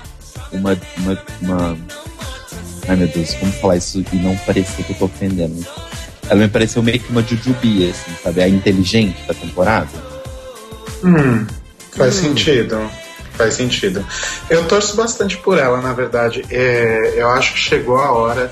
[0.51, 1.77] uma, uma, uma...
[2.87, 5.65] Ai meu Deus, como falar isso e não parecer que eu tô ofendendo?
[6.29, 8.41] Ela me pareceu meio que uma Jujubi, assim, sabe?
[8.41, 9.89] A inteligente da temporada.
[11.03, 11.45] Hum,
[11.95, 12.89] faz sentido.
[13.33, 14.05] Faz sentido.
[14.49, 16.43] Eu torço bastante por ela, na verdade.
[16.49, 18.51] É, eu acho que chegou a hora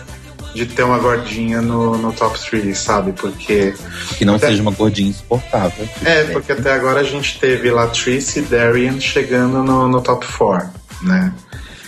[0.56, 3.12] de ter uma gordinha no, no top 3, sabe?
[3.12, 3.74] Porque.
[4.18, 5.88] Que não Até- seja uma gordinha insuportável.
[6.04, 10.70] É, porque até agora a gente teve Latrice e Darian chegando no, no top 4,
[11.02, 11.34] né?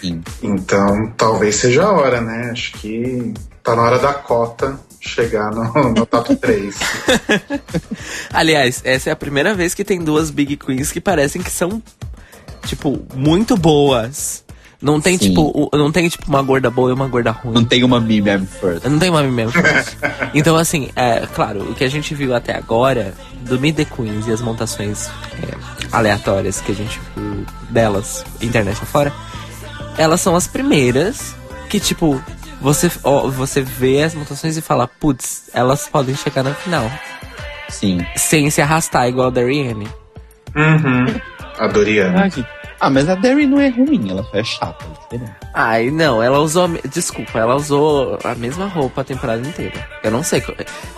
[0.01, 0.22] Sim.
[0.43, 2.49] Então talvez seja a hora, né?
[2.51, 6.76] Acho que tá na hora da cota chegar no, no top 3.
[8.32, 11.82] Aliás, essa é a primeira vez que tem duas Big Queens que parecem que são,
[12.65, 14.43] tipo, muito boas.
[14.82, 15.30] Não tem, Sim.
[15.30, 17.53] tipo, o- não tem, tipo, uma gorda boa e uma gorda ruim.
[17.55, 18.86] Não tem uma meme first.
[18.86, 19.53] Não tem uma mesmo.
[20.36, 24.28] então, assim, é claro, o que a gente viu até agora do Meet the Queens
[24.28, 25.07] e as montações
[25.41, 25.57] é,
[25.91, 29.11] aleatórias que a gente viu delas, internet afora,
[29.97, 31.36] elas são as primeiras
[31.69, 32.21] que, tipo,
[32.61, 36.89] você, ó, você vê as montações e fala, putz, elas podem chegar na final.
[37.69, 38.05] Sim.
[38.15, 39.88] Sem se arrastar igual a Darienne.
[40.55, 41.19] Uhum.
[41.59, 42.23] A Doriana.
[42.25, 42.47] Ah, gente.
[42.80, 44.86] Ah, mas a Derry não é ruim, ela só é chata.
[45.11, 45.19] é.
[45.53, 46.65] Ai, não, ela usou.
[46.65, 49.88] a me- Desculpa, ela usou a mesma roupa a temporada inteira.
[50.03, 50.43] Eu não sei.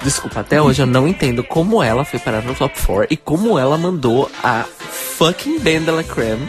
[0.03, 3.57] Desculpa, até hoje eu não entendo como ela foi parar no top 4 e como
[3.57, 6.47] ela mandou a fucking Bendela Creme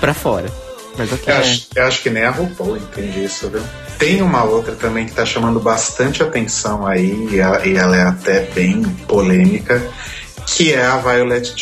[0.00, 0.48] pra fora.
[0.96, 1.32] Mas ok.
[1.34, 3.62] Eu acho, eu acho que nem a RuPaul entende isso, viu?
[3.98, 8.02] Tem uma outra também que tá chamando bastante atenção aí, e ela, e ela é
[8.02, 9.82] até bem polêmica,
[10.46, 11.54] que é a Violet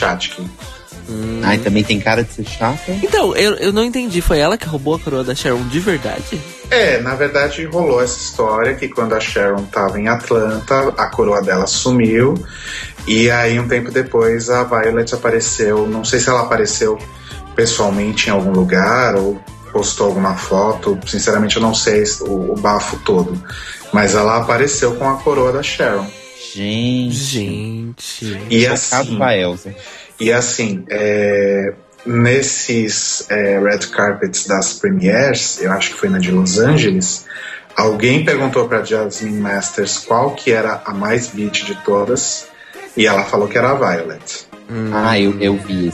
[1.11, 1.40] Chachki.
[1.42, 2.92] Ai, também tem cara de ser chata.
[3.02, 4.20] Então, eu, eu não entendi.
[4.20, 6.40] Foi ela que roubou a coroa da Sharon de verdade?
[6.70, 11.42] É, na verdade rolou essa história que quando a Sharon tava em Atlanta, a coroa
[11.42, 12.34] dela sumiu.
[13.06, 15.86] E aí, um tempo depois, a Violet apareceu.
[15.86, 16.98] Não sei se ela apareceu
[17.56, 19.40] pessoalmente em algum lugar ou
[19.72, 20.98] postou alguma foto.
[21.06, 23.42] Sinceramente, eu não sei o, o bafo todo.
[23.92, 26.06] Mas ela apareceu com a coroa da Sharon.
[26.54, 27.12] Gente.
[27.12, 28.46] Gente.
[28.48, 29.74] E assim, com a Elsa.
[30.20, 31.72] E assim, é,
[32.04, 37.26] nesses é, red carpets das premieres, eu acho que foi na de Los Angeles,
[37.74, 42.46] alguém perguntou para Jasmine Masters qual que era a mais beat de todas,
[42.96, 44.46] e ela falou que era a Violet.
[44.92, 45.92] Ah, eu, eu vi vídeo.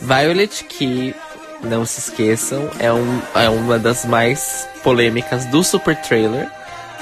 [0.00, 1.14] Violet, que
[1.62, 6.48] não se esqueçam, é, um, é uma das mais polêmicas do Super Trailer.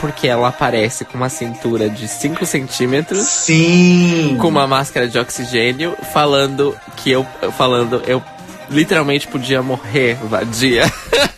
[0.01, 3.21] Porque ela aparece com uma cintura de 5 centímetros.
[3.21, 4.37] Sim!
[4.41, 7.27] com uma máscara de oxigênio, falando que eu.
[7.57, 8.23] falando, eu
[8.71, 10.85] literalmente podia morrer, vadia.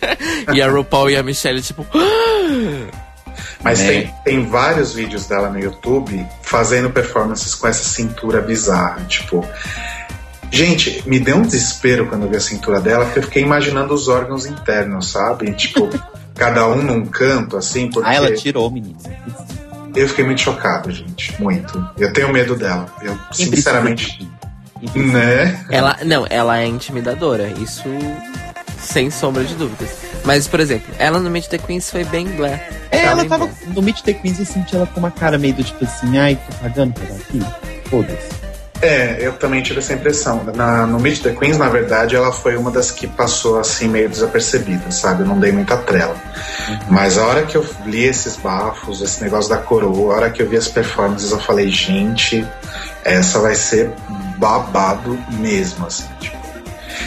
[0.55, 1.87] e a RuPaul e a Michelle, tipo.
[3.63, 3.87] Mas né?
[3.87, 9.05] tem, tem vários vídeos dela no YouTube fazendo performances com essa cintura bizarra.
[9.09, 9.47] Tipo,
[10.51, 13.95] gente, me deu um desespero quando eu vi a cintura dela, porque eu fiquei imaginando
[13.95, 15.53] os órgãos internos, sabe?
[15.53, 15.89] Tipo,
[16.35, 18.99] cada um num canto, assim, porque Ah, ela tirou, menina.
[19.95, 21.41] eu fiquei muito chocado, gente.
[21.41, 21.87] Muito.
[21.99, 22.87] Eu tenho medo dela.
[23.03, 24.29] Eu, sinceramente,
[24.95, 25.65] né?
[25.71, 25.99] Ela.
[26.05, 27.49] Não, ela é intimidadora.
[27.59, 27.85] Isso.
[28.79, 29.91] sem sombra de dúvidas.
[30.25, 32.69] Mas, por exemplo, ela no Meet the Queens foi bem blé.
[32.91, 33.47] É, ela tava.
[33.47, 33.55] blé.
[33.75, 36.35] No Meet the Queens eu senti ela com uma cara meio do tipo assim, ai,
[36.37, 37.41] tô pagando pra dar aqui.
[37.89, 38.52] Foda-se.
[38.83, 40.43] É, eu também tive essa impressão.
[40.57, 44.09] Na, no Meet the Queens, na verdade, ela foi uma das que passou assim meio
[44.09, 45.23] desapercebida, sabe?
[45.23, 46.17] Eu não dei muita trela.
[46.91, 50.43] Mas a hora que eu li esses bafos, esse negócio da coroa, a hora que
[50.43, 52.45] eu vi as performances, eu falei, gente,
[53.05, 53.91] essa vai ser
[54.39, 56.43] babado mesmo, assim, tipo.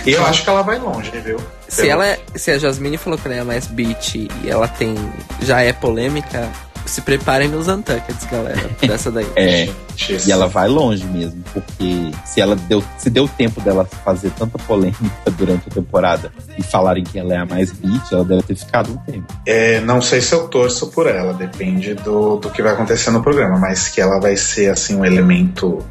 [0.05, 1.37] E eu acho que ela vai longe, viu?
[1.67, 4.67] Se, Pelo- ela é- se a Jasmine falou que ela é mais beat e ela
[4.67, 4.95] tem.
[5.41, 6.47] já é polêmica,
[6.85, 8.69] se preparem nos Untuckeds, galera.
[8.81, 9.27] Dessa daí.
[9.35, 9.69] É.
[9.95, 14.29] Gente, E ela vai longe mesmo, porque se ela deu, se deu tempo dela fazer
[14.31, 18.43] tanta polêmica durante a temporada e falarem que ela é a mais beat, ela deve
[18.43, 19.33] ter ficado um tempo.
[19.45, 23.23] É, não sei se eu torço por ela, depende do, do que vai acontecer no
[23.23, 25.81] programa, mas que ela vai ser assim um elemento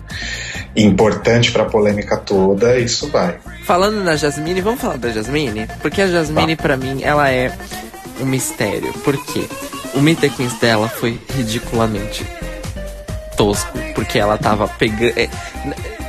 [0.76, 3.38] importante pra polêmica toda, isso vai.
[3.64, 5.66] Falando na Jasmine, vamos falar da Jasmine?
[5.80, 7.56] Porque a Jasmine, pra mim, ela é
[8.20, 8.92] um mistério.
[9.04, 9.46] Por quê?
[9.94, 12.26] O Queens dela foi ridiculamente
[13.36, 15.12] tosco, porque ela tava pegando.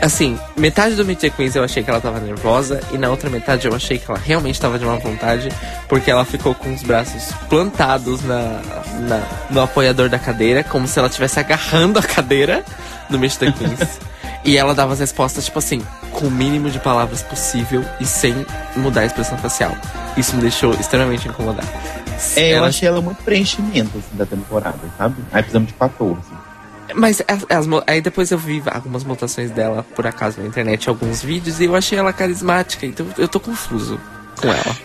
[0.01, 3.67] assim, metade do Meet Queens eu achei que ela tava nervosa, e na outra metade
[3.67, 5.49] eu achei que ela realmente tava de má vontade,
[5.87, 8.61] porque ela ficou com os braços plantados na,
[9.07, 12.63] na- no apoiador da cadeira, como se ela estivesse agarrando a cadeira
[13.09, 13.99] do Meet Queens.
[14.47, 15.81] E ela dava as respostas, tipo assim,
[16.11, 19.75] com o mínimo de palavras possível e sem mudar a expressão facial.
[20.15, 21.67] Isso me deixou extremamente incomodado.
[22.35, 25.15] É, eu Ela- achei ela muito preenchimento assim, da temporada, sabe?
[25.31, 26.19] Aí precisamos de 14.
[26.93, 31.21] Mas as- as aí depois eu vi algumas mutações dela, por acaso, na internet, alguns
[31.23, 33.99] vídeos, e eu achei ela carismática, então eu tô confuso
[34.39, 34.75] com ela.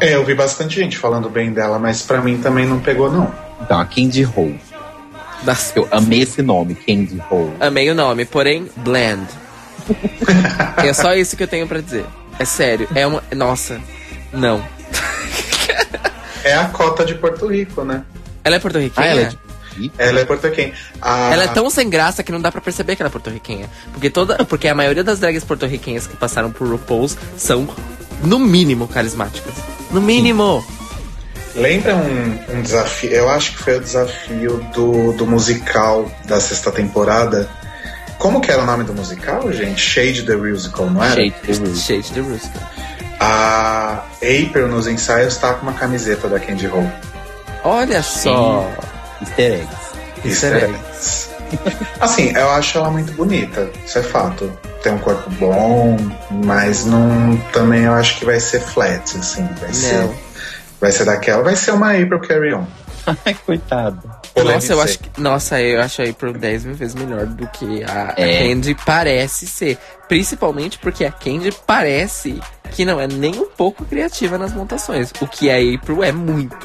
[0.00, 3.32] É, eu vi bastante gente falando bem dela, mas pra mim também não pegou, não.
[3.62, 4.60] Então, a Candy Hole.
[5.42, 7.52] Das- Eu amei esse nome, Candy Hole.
[7.60, 9.26] Amei o nome, porém, bland.
[10.84, 12.04] é só isso que eu tenho pra dizer.
[12.38, 13.22] É sério, é uma.
[13.34, 13.80] Nossa,
[14.32, 14.62] não.
[16.46, 18.02] É a cota de Porto Rico, né?
[18.44, 19.06] Ela é Ah, porto-riquenha?
[19.08, 19.38] ela é de
[19.76, 19.94] Rico?
[19.98, 20.72] Ela é porto-riquenha.
[21.02, 23.68] A- Ela é tão sem graça que não dá pra perceber que ela é porto-riquenha.
[23.92, 27.68] Porque toda, porque a maioria das drags porto-riquenhas que passaram por RuPaul's são,
[28.22, 29.54] no mínimo, carismáticas.
[29.90, 30.64] No mínimo!
[31.54, 33.10] Lembra um, um desafio?
[33.10, 37.48] Eu acho que foi o desafio do, do musical da sexta temporada.
[38.18, 39.80] Como que era o nome do musical, gente?
[39.80, 41.14] Shade the Musical, não era?
[41.14, 41.34] Shade.
[41.78, 42.62] Shade the Rooster.
[43.18, 46.90] A April nos ensaios tá com uma camiseta da Candy Hole.
[47.64, 48.70] Olha só!
[49.20, 49.76] Easter eggs.
[50.24, 50.74] Easter Easter egg.
[50.74, 51.30] eggs.
[52.00, 54.50] Assim, eu acho ela muito bonita, isso é fato.
[54.82, 55.96] Tem um corpo bom,
[56.44, 57.36] mas não.
[57.52, 59.48] Também eu acho que vai ser flat, assim.
[59.60, 60.08] Vai ser,
[60.80, 61.42] vai ser daquela.
[61.42, 62.64] Vai ser uma April Carry On.
[63.24, 64.02] Ai, coitado.
[64.44, 65.20] Nossa, eu acho que.
[65.20, 68.48] Nossa, eu acho a April 10 mil vezes melhor do que a, a É.
[68.48, 69.78] Candy parece ser.
[70.08, 72.40] Principalmente porque a Candy parece
[72.72, 75.10] que não é nem um pouco criativa nas montações.
[75.20, 76.56] O que a April é muito.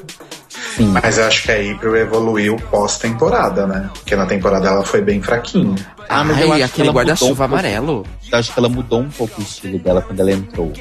[0.75, 0.87] Sim.
[1.01, 3.89] Mas eu acho que a April evoluiu pós-temporada, né?
[3.93, 5.75] Porque na temporada ela foi bem fraquinha.
[6.09, 7.43] Ah, mas Ai, eu acho que aquele ela mudou guarda-chuva um pouco.
[7.53, 8.05] amarelo.
[8.31, 10.71] Eu acho que ela mudou um pouco o estilo dela quando ela entrou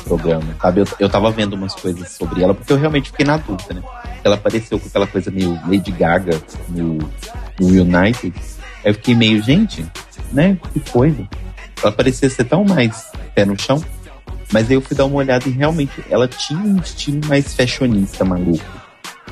[0.00, 0.80] programa, sabe?
[0.80, 3.82] Eu, eu tava vendo umas coisas sobre ela, porque eu realmente fiquei na dúvida, né?
[4.22, 6.98] Ela apareceu com aquela coisa meio Lady Gaga no,
[7.60, 8.32] no United.
[8.84, 9.84] Aí eu fiquei meio, gente,
[10.32, 10.58] né?
[10.72, 11.28] Que coisa.
[11.82, 13.82] Ela parecia ser tão mais pé no chão.
[14.52, 18.24] Mas aí eu fui dar uma olhada e realmente ela tinha um estilo mais fashionista,
[18.24, 18.64] maluco.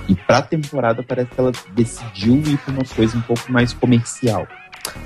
[0.08, 4.46] E pra temporada parece que ela decidiu ir pra uma coisa um pouco mais comercial.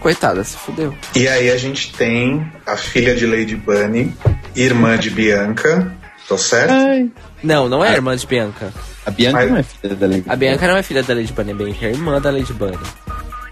[0.01, 0.95] Coitada, se fudeu.
[1.14, 4.14] E aí a gente tem a filha de Lady Bunny,
[4.55, 5.93] irmã de Bianca.
[6.29, 6.72] Tô certo?
[6.72, 7.11] Ai.
[7.43, 7.95] Não, não é Ah.
[7.95, 8.72] irmã de Bianca.
[9.05, 11.33] A Bianca Mas- não é filha da Lady A Bianca não é filha da Lady
[11.33, 12.79] Bunny, Bianca é irmã da Lady Bunny.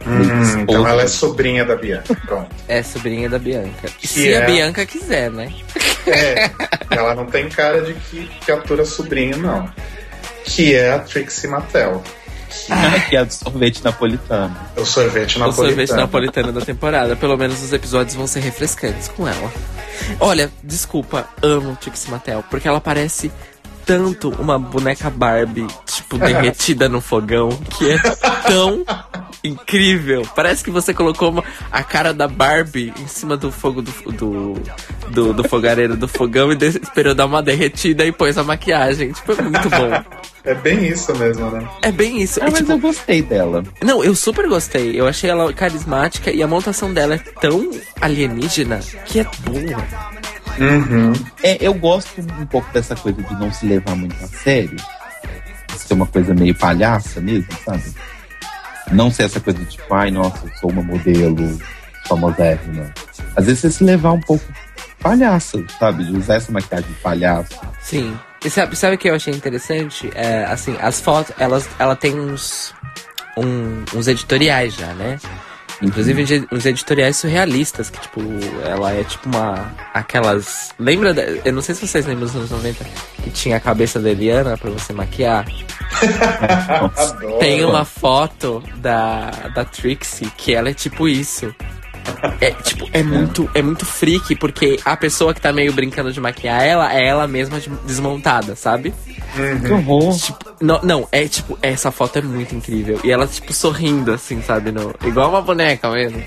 [0.07, 2.15] Hum, então ela é sobrinha da Bianca.
[2.27, 2.51] Pronto.
[2.69, 3.89] É sobrinha da Bianca.
[3.99, 5.51] Que Se é- a Bianca quiser, né?
[6.07, 6.51] É,
[6.91, 9.67] ela não tem cara de que, que atura sobrinho, não.
[10.45, 12.03] Que é a Trixie Mattel.
[13.09, 14.57] que é do sorvete napolitano.
[14.77, 15.69] O sorvete O napolitano.
[15.69, 17.17] sorvete napolitano da temporada.
[17.17, 19.53] Pelo menos os episódios vão ser refrescantes com ela.
[20.21, 23.31] Olha, desculpa, amo Trixie Mattel, porque ela parece
[23.87, 27.99] tanto uma boneca Barbie, tipo, derretida no fogão, que é
[28.47, 28.85] tão
[29.45, 30.27] incrível.
[30.35, 34.55] Parece que você colocou uma- a cara da Barbie em cima do fogo do, do,
[35.11, 39.13] do, do fogareiro do fogão e esperou dar uma derretida e pôs a maquiagem.
[39.13, 39.91] Tipo, é muito bom.
[40.47, 41.67] É bem isso mesmo, né?
[41.81, 42.39] É bem isso.
[42.43, 43.65] Ah, é, mas tipo, eu gostei dela.
[43.83, 44.93] não, eu super gostei.
[45.01, 49.83] Eu achei ela carismática e a montação dela é tão alienígena que é boa.
[50.61, 51.13] Uhum.
[51.43, 54.77] É, eu gosto um pouco dessa coisa de não se levar muito a sério.
[55.79, 57.83] Ser uma coisa meio palhaça mesmo, sabe?
[58.93, 61.59] Não ser essa coisa de tipo, ai, nossa, eu sou uma modelo
[62.07, 62.93] famosérrima.
[63.37, 64.45] Às vezes você se levar um pouco
[65.01, 66.05] palhaça, sabe?
[66.05, 67.59] De usar essa maquiagem de palhaço.
[67.81, 68.17] Sim.
[68.45, 70.11] E sabe, sabe o que eu achei interessante?
[70.15, 72.75] É, assim, as fotos, elas, ela tem uns,
[73.39, 75.19] um- uns editoriais já, né?
[75.83, 78.21] Inclusive uns editoriais surrealistas, que tipo,
[78.65, 79.73] ela é tipo uma.
[79.93, 80.71] Aquelas.
[80.79, 81.13] Lembra?
[81.13, 82.85] da- eu não sei se vocês lembram dos anos 90,
[83.23, 85.45] que tinha a cabeça da Eliana pra você maquiar.
[87.41, 91.55] Tem uma foto da, da Trixie que ela é tipo isso.
[92.41, 96.21] É, tipo, é muito, é muito freak, porque a pessoa que tá meio brincando de
[96.21, 98.93] maquiar ela é ela mesma de- desmontada, sabe?
[99.67, 100.17] Que horror.
[100.17, 103.01] Tipo, não, não, é tipo, essa foto é muito incrível.
[103.05, 104.71] E ela, tipo, sorrindo, assim, sabe?
[104.71, 106.23] No, igual uma boneca mesmo.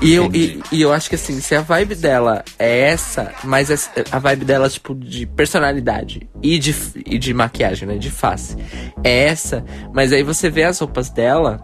[0.00, 3.68] E eu, e, e eu acho que assim, se a vibe dela é essa, mas
[3.68, 7.96] essa- a vibe dela, tipo, de personalidade e de, e de maquiagem, né?
[7.98, 8.56] De face.
[9.02, 11.60] É essa, mas aí você vê as roupas dela,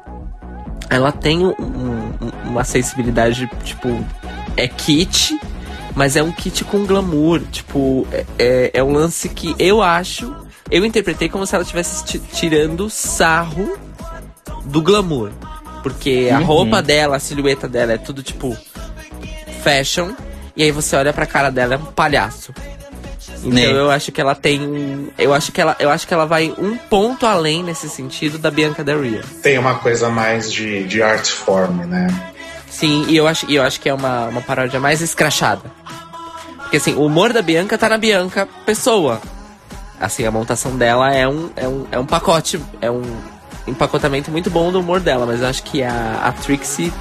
[0.91, 2.12] ela tem um- um-
[2.45, 3.89] uma sensibilidade, tipo,
[4.57, 5.39] é kit,
[5.95, 7.41] mas é um kit com glamour.
[7.51, 10.35] Tipo, é, é, é um lance que eu acho.
[10.70, 13.76] Eu interpretei como se ela estivesse ti- tirando sarro
[14.64, 15.30] do glamour.
[15.82, 16.45] Porque a Uhum.
[16.45, 18.57] roupa dela, a silhueta dela é tudo tipo
[19.62, 20.12] fashion.
[20.57, 22.55] E aí você olha pra cara dela, é um palhaço.
[23.45, 23.66] Então Né.
[23.72, 24.61] eu acho que ela tem.
[24.61, 28.38] um- Eu acho que ela, eu acho que ela vai um ponto além nesse sentido
[28.38, 29.20] da Bianca Del Rio.
[29.42, 32.07] Tem uma coisa mais de, de art form, né?
[32.70, 35.62] Sim, e eu acho, e eu acho que é uma, uma paródia mais escrachada.
[36.59, 39.20] Porque assim, o humor da Bianca tá na Bianca pessoa.
[40.01, 43.03] Assim, a montação dela é um, é um, é um pacote, é um
[43.66, 46.92] empacotamento muito bom do humor dela, mas eu acho que a, a Trixie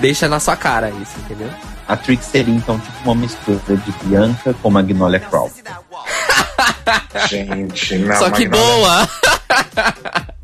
[0.00, 1.48] deixa na sua cara isso, entendeu?
[1.88, 5.50] A Trix seria então tipo uma mistura de Bianca com Magnolia Crow.
[7.28, 8.16] Gente, não.
[8.16, 9.08] Só que Magnolia- boa!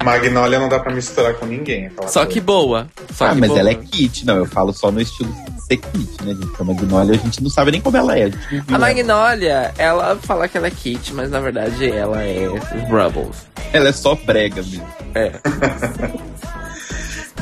[0.02, 1.86] Magnolia não dá pra misturar com ninguém.
[1.86, 2.32] aquela Só coisa.
[2.32, 2.86] que boa.
[3.14, 3.60] Só ah, que mas boa.
[3.60, 6.46] ela é kit, não, eu falo só no estilo de ser kit, né, gente?
[6.46, 8.24] Porque a Magnolia a gente não sabe nem como ela é.
[8.24, 8.30] A, A
[8.68, 8.78] ela.
[8.78, 12.46] Magnolia, ela fala que ela é Kit, mas na verdade ela é
[12.88, 13.46] Rubbles.
[13.72, 14.86] Ela é só brega mesmo.
[15.14, 15.32] É.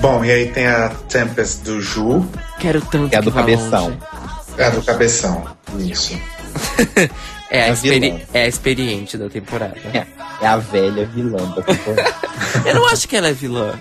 [0.01, 2.26] Bom, e aí tem a Tempest do Ju,
[2.59, 3.84] Quero tanto Que é a do cabeção.
[3.84, 3.98] longe.
[4.59, 5.44] é a do Cabeção.
[5.78, 6.18] Isso.
[7.53, 8.20] É a, A experi- vilã.
[8.32, 9.74] é a experiente da temporada.
[9.92, 10.07] É,
[10.40, 12.14] é a velha vilã da temporada.
[12.64, 13.72] Eu não acho que ela é vilã.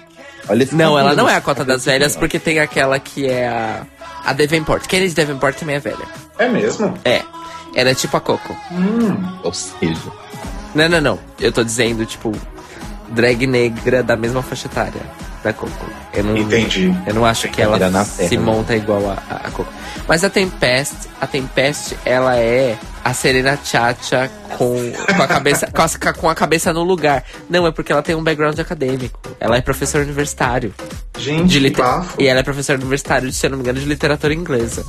[0.47, 3.47] Olha esse Não, ela não é a cota das velhas, porque tem aquela que é
[3.47, 3.85] a.
[4.25, 4.87] A Davenport.
[4.87, 6.03] Kennedy Davenport também é velha.
[6.39, 6.97] É mesmo?
[7.05, 7.21] É.
[7.75, 8.57] Ela é tipo a Coco.
[9.43, 10.01] Ou seja,
[10.73, 11.19] Não, não, não.
[11.39, 12.31] Eu tô dizendo, tipo,
[13.09, 15.01] drag negra da mesma faixa etária
[15.43, 15.85] da Coco.
[16.13, 16.93] Eu não, Entendi.
[17.05, 18.43] Eu não acho que ela na terra, se né?
[18.43, 19.71] monta igual a, a, Coco.
[20.07, 25.81] Mas a Tempest, a Tempest, ela é a Serena Chacha com, com a cabeça com
[25.81, 27.23] a, com a cabeça no lugar.
[27.49, 29.19] Não, é porque ela tem um background acadêmico.
[29.39, 30.73] Ela é professora universitário.
[31.17, 31.85] Gente, De liter...
[32.17, 34.83] E ela é professora universitária, se eu não me engano, de literatura inglesa.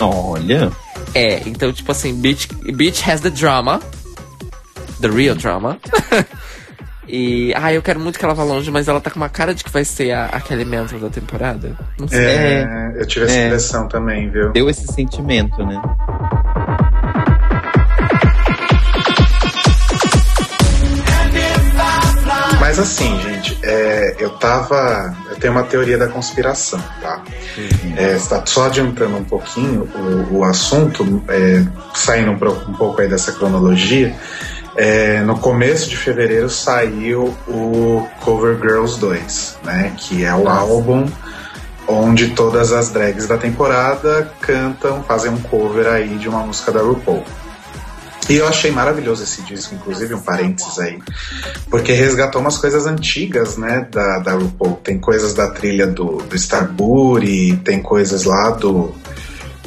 [0.00, 0.70] olha.
[1.14, 3.80] É, então, tipo assim, Beach, Beach has the drama.
[5.00, 5.78] The real drama.
[7.08, 9.54] e, ah, eu quero muito que ela vá longe, mas ela tá com uma cara
[9.54, 11.72] de que vai ser a, a Kelly Mantle da temporada.
[11.98, 12.24] Não sei.
[12.24, 13.46] É, eu tive essa É.
[13.46, 14.52] impressão também, viu?
[14.52, 15.80] Deu esse sentimento, né?
[22.60, 25.14] Mas assim, gente, é, eu tava.
[25.30, 27.22] Eu tenho uma teoria da conspiração, tá?
[27.96, 33.08] É, está só adiantando um pouquinho o, o assunto, é, saindo um, um pouco aí
[33.08, 34.14] dessa cronologia.
[34.76, 39.92] É, no começo de fevereiro saiu o Cover Girls 2, né?
[39.96, 41.06] Que é o álbum
[41.86, 46.80] onde todas as drags da temporada cantam, fazem um cover aí de uma música da
[46.80, 47.22] RuPaul.
[48.28, 50.98] E eu achei maravilhoso esse disco, inclusive um parênteses aí,
[51.68, 54.76] porque resgatou umas coisas antigas, né, da, da RuPaul.
[54.82, 58.94] Tem coisas da trilha do, do Starbury, tem coisas lá do,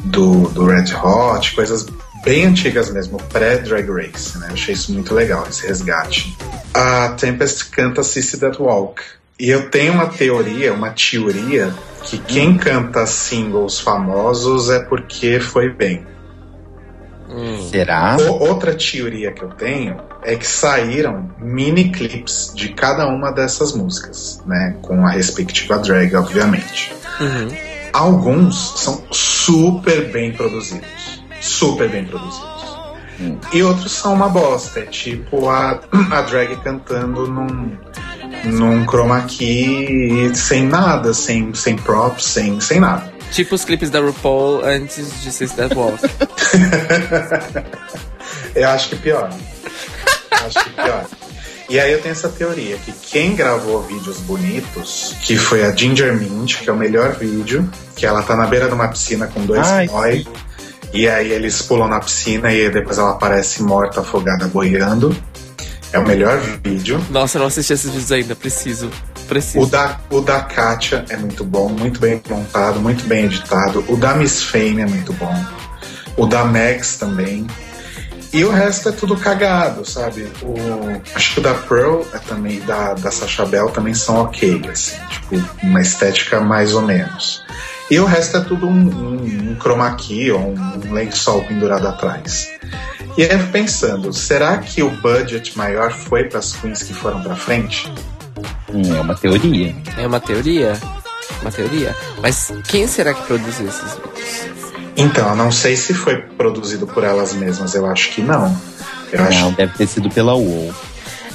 [0.04, 1.86] do, do Red Hot, coisas
[2.28, 4.48] bem antigas mesmo, pré-Drag Race, né?
[4.50, 6.36] Eu achei isso muito legal, esse resgate.
[6.74, 9.02] A Tempest canta Sissy That Walk.
[9.40, 11.72] E eu tenho uma teoria, uma teoria,
[12.04, 16.06] que quem canta singles famosos é porque foi bem.
[17.72, 18.18] Será?
[18.20, 23.74] O- outra teoria que eu tenho é que saíram mini clips de cada uma dessas
[23.74, 24.76] músicas, né?
[24.82, 26.94] Com a respectiva drag, obviamente.
[27.20, 27.48] Uhum.
[27.94, 31.17] Alguns são super bem produzidos.
[31.42, 32.78] Super bem produzidos.
[33.20, 33.38] Hum.
[33.52, 34.80] E outros são uma bosta.
[34.82, 35.80] É tipo a,
[36.12, 37.78] a drag cantando num,
[38.46, 43.12] num chroma key sem nada, sem, sem props, sem, sem nada.
[43.32, 46.00] Tipo os clipes da RuPaul antes de Sis That Walk.
[48.56, 49.30] Eu acho que pior.
[50.32, 51.06] Eu acho que pior.
[51.70, 56.16] E aí eu tenho essa teoria que quem gravou vídeos bonitos, que foi a Ginger
[56.16, 59.46] Mint, que é o melhor vídeo, que ela tá na beira de uma piscina com
[59.46, 60.26] dois Ai, boy
[60.94, 65.16] E aí eles pulam na piscina e depois ela aparece morta, afogada, boiando.
[65.92, 67.04] É o melhor vídeo.
[67.10, 68.90] Nossa, eu não assisti esses vídeos ainda, preciso.
[69.28, 69.66] Preciso.
[69.66, 73.84] O da, o da Katia é muito bom, muito bem montado, muito bem editado.
[73.88, 75.46] O da Miss Fame é muito bom.
[76.16, 77.46] O da Max também.
[78.34, 80.32] E o resto é tudo cagado, sabe?
[80.42, 80.56] O,
[81.16, 84.98] acho que o da Pearl é também, da, da Sacha Bell também são ok, assim,
[85.10, 87.44] tipo, uma estética mais ou menos.
[87.90, 91.88] E o resto é tudo um, um, um chroma key ou um, um lençol pendurado
[91.88, 92.50] atrás.
[93.18, 96.94] E aí eu fico pensando, será que o budget maior foi para as queens que
[96.94, 97.92] foram para frente?
[98.72, 99.76] Hum, é uma teoria.
[99.98, 100.74] É uma teoria.
[101.42, 101.96] Uma teoria.
[102.22, 104.58] Mas quem será que produziu esses vídeos?
[104.98, 108.56] Então, eu não sei se foi produzido por elas mesmas, eu acho que não.
[109.12, 110.74] Eu Não, acho deve ter sido pela UOL.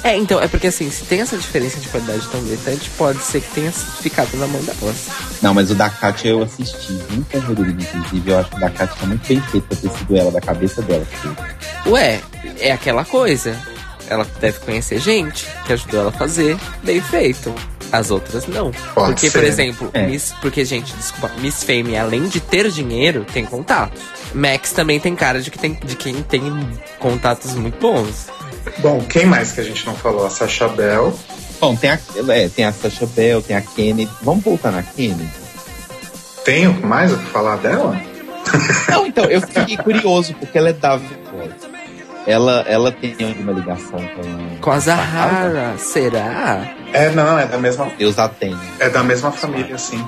[0.05, 3.41] É, então, é porque assim, se tem essa diferença de qualidade tão gritante, pode ser
[3.41, 5.07] que tenha ficado na mão delas.
[5.41, 8.31] Não, mas o da Katia eu assisti o Rodrigo, inclusive.
[8.31, 10.41] Eu acho que o da Katia tá muito bem feito pra ter sido ela, da
[10.41, 11.05] cabeça dela.
[11.05, 11.35] que fez.
[11.87, 12.21] Ué,
[12.59, 13.57] é aquela coisa.
[14.09, 17.55] Ela deve conhecer gente que ajudou ela a fazer, bem feito.
[17.93, 18.73] As outras não.
[18.95, 19.39] Pode porque, ser.
[19.39, 20.07] por exemplo, É.
[20.07, 24.01] Miss, porque, gente, desculpa, Miss Fame, além de ter dinheiro, tem contato.
[24.35, 26.43] Max também tem cara de, que tem, de quem tem
[26.99, 28.27] contatos muito bons.
[28.79, 30.27] Bom, quem mais que a gente não falou?
[30.27, 31.17] A Sacha Bell.
[31.61, 31.99] Bom, tem a,
[32.29, 34.11] é, tem a Sasha Bell, tem a Kennedy.
[34.23, 35.31] Vamos voltar na Kennedy?
[36.45, 38.01] Tenho mais o que falar dela?
[38.89, 41.73] Não, então, eu fiquei curioso, porque ela é da Voice.
[42.27, 44.57] Ela, ela tem alguma ligação com...
[44.61, 46.75] Com a Zahara, será?
[46.93, 48.57] É, não, é da mesma, Deus a tem.
[48.79, 50.05] é da mesma família, sim.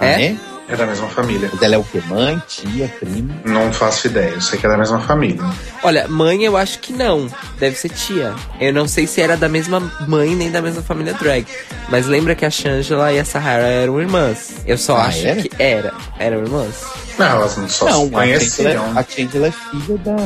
[0.00, 0.26] É?
[0.26, 0.36] É?
[0.72, 1.50] É da mesma família.
[1.52, 2.00] Mas ela é o quê?
[2.06, 3.34] Mãe, tia, prima?
[3.44, 5.42] Não faço ideia, eu sei que é da mesma família.
[5.82, 7.28] Olha, mãe eu acho que não.
[7.58, 8.32] Deve ser tia.
[8.58, 11.46] Eu não sei se era da mesma mãe nem da mesma família drag.
[11.90, 14.54] Mas lembra que a Shangela e a Sahara eram irmãs.
[14.66, 15.42] Eu só Ah, acho era?
[15.42, 15.92] que era.
[16.18, 16.74] Eram irmãs.
[17.18, 18.84] Não, elas não só se Não, a Angela, conheciam.
[18.96, 20.16] a Angela é filha da...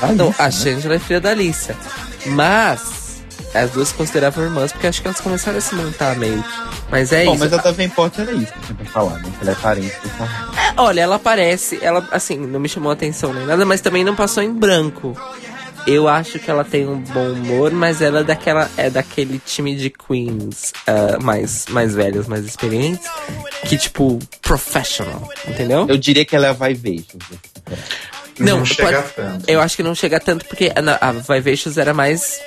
[0.00, 0.50] da Não, a né?
[0.50, 1.76] Shangela é filha da Alissa.
[2.26, 3.01] Mas
[3.54, 6.42] as duas se consideravam irmãs porque acho que elas começaram a se montar meio.
[6.90, 7.40] Mas é Bom, isso.
[7.40, 9.32] mas a Davenport era isso que eu tinha pra falar, né?
[9.40, 10.08] Ela é parente do.
[10.24, 14.04] É, olha, ela aparece, ela assim, não me chamou a atenção nem nada, mas também
[14.04, 15.16] não passou em branco.
[15.86, 19.74] Eu acho que ela tem um bom humor, mas ela é daquela é daquele time
[19.74, 23.08] de queens ah, mais mais velhas, mais experientes,
[23.64, 25.86] que tipo professional, entendeu?
[25.88, 27.18] Eu diria que ela é a Vai Vejo.
[28.38, 29.44] Não, Não, chega pode- tanto.
[29.50, 32.40] Eu acho que não chega tanto porque a, a Vivacious era mais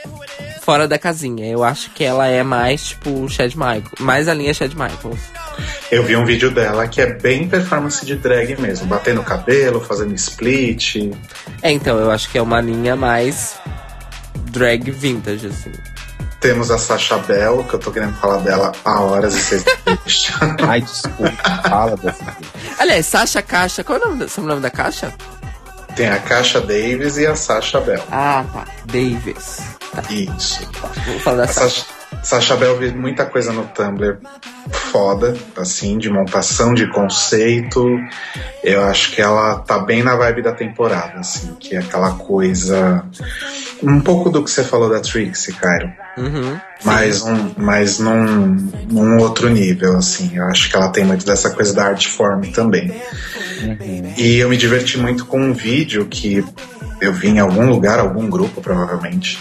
[0.61, 1.45] fora da casinha.
[1.47, 5.19] Eu acho que ela é mais tipo Chad Michael, mais a linha Chad Michaels.
[5.91, 9.79] Eu vi um vídeo dela que é bem performance de drag mesmo, batendo o cabelo,
[9.79, 10.95] fazendo split.
[11.61, 13.55] É, então eu acho que é uma linha mais
[14.51, 15.71] drag vintage assim.
[16.39, 19.65] Temos a Sacha Bell, que eu tô querendo falar dela há horas e vocês.
[20.67, 21.31] Ai, desculpa,
[21.67, 22.79] fala dessa vez.
[22.79, 25.11] Aliás, Sasha Caixa, qual é o nome da, o nome da caixa?
[25.95, 28.03] Tem a Kasha Davis e a Sacha Bell.
[28.11, 28.65] Ah, tá.
[28.85, 29.61] Davis.
[30.09, 30.69] Isso.
[31.05, 31.85] Vou falar da A Sasha.
[32.25, 34.17] Sacha, Bell vi muita coisa no Tumblr
[34.71, 37.85] foda, assim, de montação, de conceito.
[38.63, 43.05] Eu acho que ela tá bem na vibe da temporada, assim, que é aquela coisa.
[43.83, 45.93] Um pouco do que você falou da Trixie, Cairo.
[46.17, 46.59] Uhum.
[46.83, 50.35] Mas, um, mas num, num outro nível, assim.
[50.35, 52.91] Eu acho que ela tem muito dessa coisa da art form também.
[54.17, 56.43] E eu me diverti muito com um vídeo que
[56.99, 59.37] eu vi em algum lugar, algum grupo, provavelmente,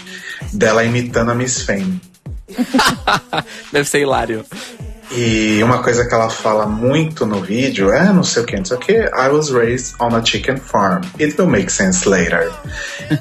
[0.53, 1.99] dela imitando a Miss Fame.
[3.71, 4.45] Deve ser hilário.
[5.11, 8.65] E uma coisa que ela fala muito no vídeo é não sei o que, não
[8.65, 11.03] sei o que, I was raised on a chicken farm.
[11.19, 12.51] It will make sense later.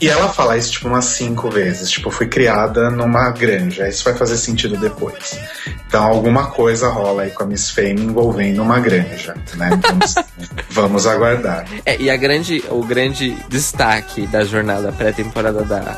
[0.01, 1.91] e ela fala isso tipo umas cinco vezes.
[1.91, 3.87] Tipo, fui criada numa granja.
[3.87, 5.39] Isso vai fazer sentido depois.
[5.87, 9.71] Então alguma coisa rola aí com a Miss Fame envolvendo uma granja, né?
[9.83, 10.15] Vamos,
[10.71, 11.67] vamos aguardar.
[11.85, 15.97] É, e a grande, o grande destaque da jornada pré-temporada da.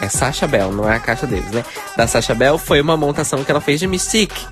[0.00, 1.64] É Sasha Bell, não é a caixa deles, né?
[1.96, 4.46] Da Sasha Bell foi uma montação que ela fez de Mystique.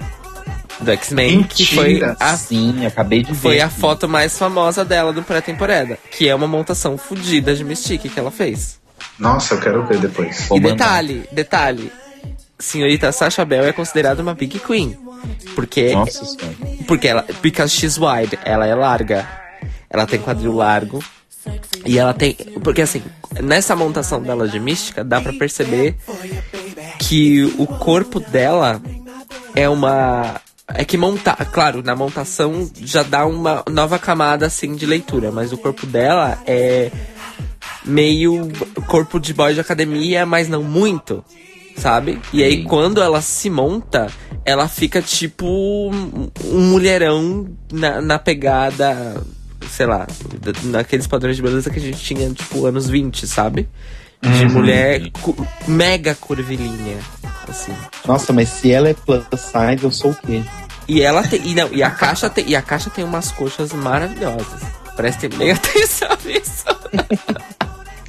[0.81, 3.39] Do X-Men, que foi a Sim, acabei de ver.
[3.39, 3.79] Foi a aqui.
[3.81, 5.97] foto mais famosa dela do pré-temporada.
[6.11, 8.81] Que é uma montação fodida de Mystique que ela fez.
[9.19, 10.47] Nossa, eu quero ver depois.
[10.49, 10.75] Vou e mandar.
[10.77, 11.93] detalhe, detalhe.
[12.59, 14.97] Senhorita Sasha Bell é considerada uma Big Queen.
[15.55, 16.57] Porque, Nossa senhora.
[16.87, 19.29] porque ela, because she's wide, ela é larga.
[19.91, 21.03] Ela tem quadril largo.
[21.85, 22.35] E ela tem.
[22.63, 23.03] Porque assim,
[23.41, 25.97] nessa montação dela de mística, dá pra perceber
[26.99, 28.81] que o corpo dela
[29.55, 30.41] é uma.
[30.69, 35.53] É que montar, claro, na montação já dá uma nova camada assim de leitura, mas
[35.53, 36.91] o corpo dela é
[37.85, 38.49] meio
[38.87, 41.23] corpo de boy de academia, mas não muito,
[41.77, 42.19] sabe?
[42.33, 44.07] E aí quando ela se monta,
[44.45, 49.23] ela fica tipo um um mulherão na, na pegada
[49.71, 50.07] sei lá,
[50.65, 53.69] naqueles padrões de beleza que a gente tinha, tipo, anos 20, sabe?
[54.21, 56.99] De mulher cu- mega curvilínea,
[57.49, 57.75] assim.
[58.07, 60.43] Nossa, mas se ela é plus size, eu sou o quê?
[60.87, 61.41] E ela tem.
[61.45, 64.63] E, não, e, a caixa tem, e a caixa tem umas coxas maravilhosas.
[64.95, 66.65] Prestem bem atenção nisso.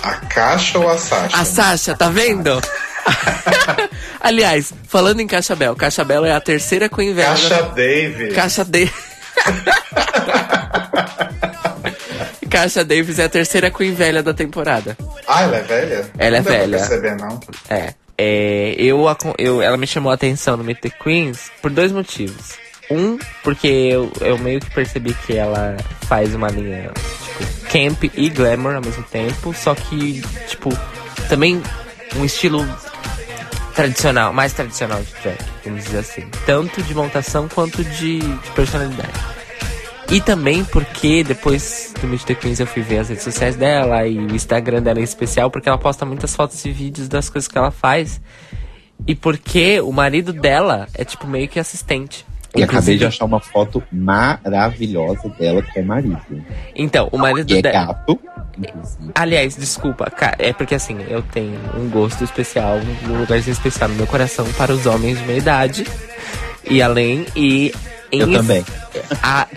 [0.04, 1.38] A caixa ou a Sasha?
[1.38, 2.62] A Sasha, tá vendo?
[4.20, 7.28] Aliás, falando em Caixa Bel, Caixa Bel é a terceira com inveja.
[7.30, 8.34] Caixa Davis.
[8.36, 8.90] Caixa D.
[12.50, 14.96] Caixa Davis é a terceira Queen velha da temporada.
[15.28, 16.06] Ah, ela é velha?
[16.18, 16.78] Ela é não pra velha.
[16.78, 17.40] perceber, não.
[17.70, 17.94] É.
[18.16, 19.04] É, eu,
[19.40, 22.54] eu, ela me chamou a atenção no Meet the Queens por dois motivos.
[22.92, 26.92] Um, porque eu, eu meio que percebi que ela faz uma linha,
[27.24, 30.70] tipo, camp e glamour ao mesmo tempo, só que, tipo,
[31.28, 31.62] também
[32.18, 32.64] um estilo
[33.74, 36.24] tradicional, mais tradicional de drag, vamos dizer assim.
[36.46, 39.12] Tanto de montação quanto de, de personalidade.
[40.12, 44.06] E também porque depois do Meet the Queens eu fui ver as redes sociais dela
[44.06, 47.48] e o Instagram dela em especial, porque ela posta muitas fotos e vídeos das coisas
[47.48, 48.22] que ela faz.
[49.08, 52.26] E porque o marido dela é tipo meio que assistente.
[52.56, 56.22] E acabei de Inclusive- achar uma foto maravilhosa dela com o marido.
[56.76, 57.86] Então, o marido Que é dela.
[57.88, 58.20] gato,
[58.58, 59.12] inclusive.
[59.16, 62.78] Aliás, desculpa, é porque assim, eu tenho um gosto especial,
[63.10, 65.88] um lugarzinho especial no meu coração para os homens de meia idade.
[66.64, 67.74] E além, e.
[68.12, 68.66] em Eu também.
[69.22, 69.48] A,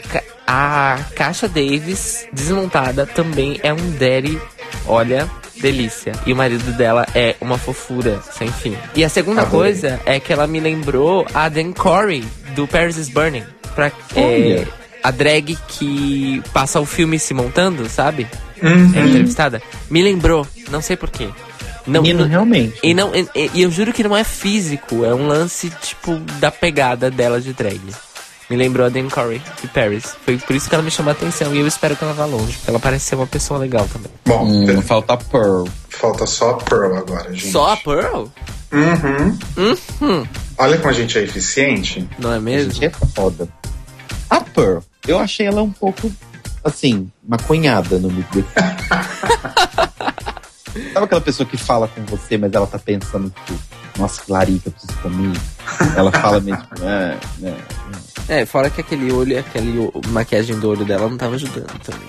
[0.47, 4.41] a Caixa Davis desmontada também é um daddy,
[4.87, 5.29] olha,
[5.61, 6.13] delícia.
[6.25, 8.77] E o marido dela é uma fofura, sem fim.
[8.95, 9.73] E a segunda Adorei.
[9.73, 12.25] coisa é que ela me lembrou a Dan Corey,
[12.55, 13.45] do Paris is Burning.
[13.75, 14.69] Pra, é, Olha.
[15.07, 18.27] A drag que passa o filme se montando, sabe?
[18.63, 18.93] Uhum.
[18.95, 19.63] É entrevistada.
[19.91, 21.29] Me lembrou, não sei porquê.
[21.87, 22.79] Não, Menino, não- realmente.
[22.83, 26.51] e, não, e, e eu juro que não é físico, é um lance, tipo, da
[26.51, 27.81] pegada dela de drag.
[28.51, 30.15] Me lembrou a Dan Corey, de Paris.
[30.25, 32.25] Foi por isso que ela me chamou a atenção e eu espero que ela vá
[32.25, 32.57] longe.
[32.67, 34.11] Ela parece ser uma pessoa legal também.
[34.25, 35.65] Bom, Hum, falta a Pearl.
[35.89, 37.51] falta só a Pearl agora, gente.
[37.51, 38.27] Só a Pearl?
[38.73, 40.27] Uhum.
[40.59, 42.09] Olha como a gente é eficiente.
[42.19, 42.73] Não é A mesmo?
[42.73, 43.49] gente é foda.
[44.31, 46.11] A Pearl, eu achei ela um pouco,
[46.65, 48.45] assim, maconhada no Meet the.
[50.93, 53.59] Sabe aquela pessoa que fala com você, mas ela tá pensando, tipo,
[53.99, 55.37] nossa, que larica, eu preciso comer.
[55.97, 57.57] Ela fala mesmo, tipo, ah, né.
[58.29, 62.09] É, fora que aquele olho, aquele maquiagem do olho dela não tava ajudando também.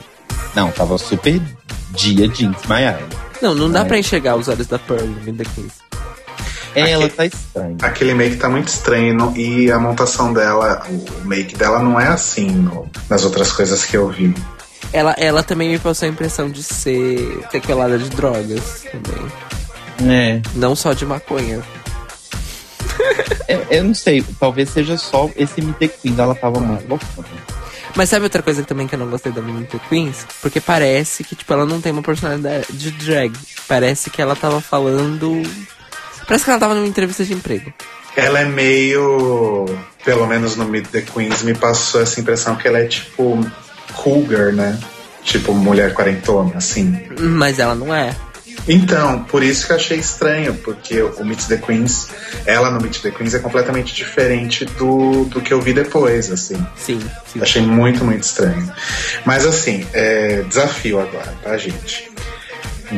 [0.55, 1.39] Não, tava super
[1.91, 2.99] dia de desmaiar.
[3.41, 3.86] Não, não dá É.
[3.86, 5.74] pra enxergar os olhos da Pearl no Meet the Queens.
[6.80, 7.75] É, ela tá estranha.
[7.82, 12.49] Aquele make tá muito estranho e a montação dela, o make dela não é assim
[12.49, 14.34] no- nas outras coisas que eu vi.
[14.93, 19.32] Ela, ela também me passou a impressão de ser sequelada de drogas também.
[20.13, 21.61] É, Não só de maconha.
[23.47, 27.05] é, eu não sei, talvez seja só esse Meet the Queen, ela tava muito louca.
[27.95, 30.25] Mas sabe outra coisa que também que eu não gostei da the Queens?
[30.41, 33.34] Porque parece que, tipo, ela não tem uma personalidade de drag.
[33.67, 35.41] Parece que ela tava falando.
[36.28, 37.73] Parece que ela tava numa entrevista de emprego.
[38.15, 39.65] Ela é meio.
[40.03, 43.39] Pelo menos no Meet the Queens me passou essa impressão que ela é tipo.
[43.93, 44.78] cougar, né?
[45.23, 46.99] Tipo mulher quarentona, assim.
[47.19, 48.15] Mas ela não é.
[48.67, 52.09] Então, por isso que eu achei estranho, porque o Meet the Queens,
[52.45, 56.57] ela no Meet the Queens é completamente diferente do, do que eu vi depois, assim.
[56.75, 56.99] Sim,
[57.32, 57.41] sim.
[57.41, 58.69] Achei muito, muito estranho.
[59.23, 62.11] Mas assim, é, desafio agora, tá, gente?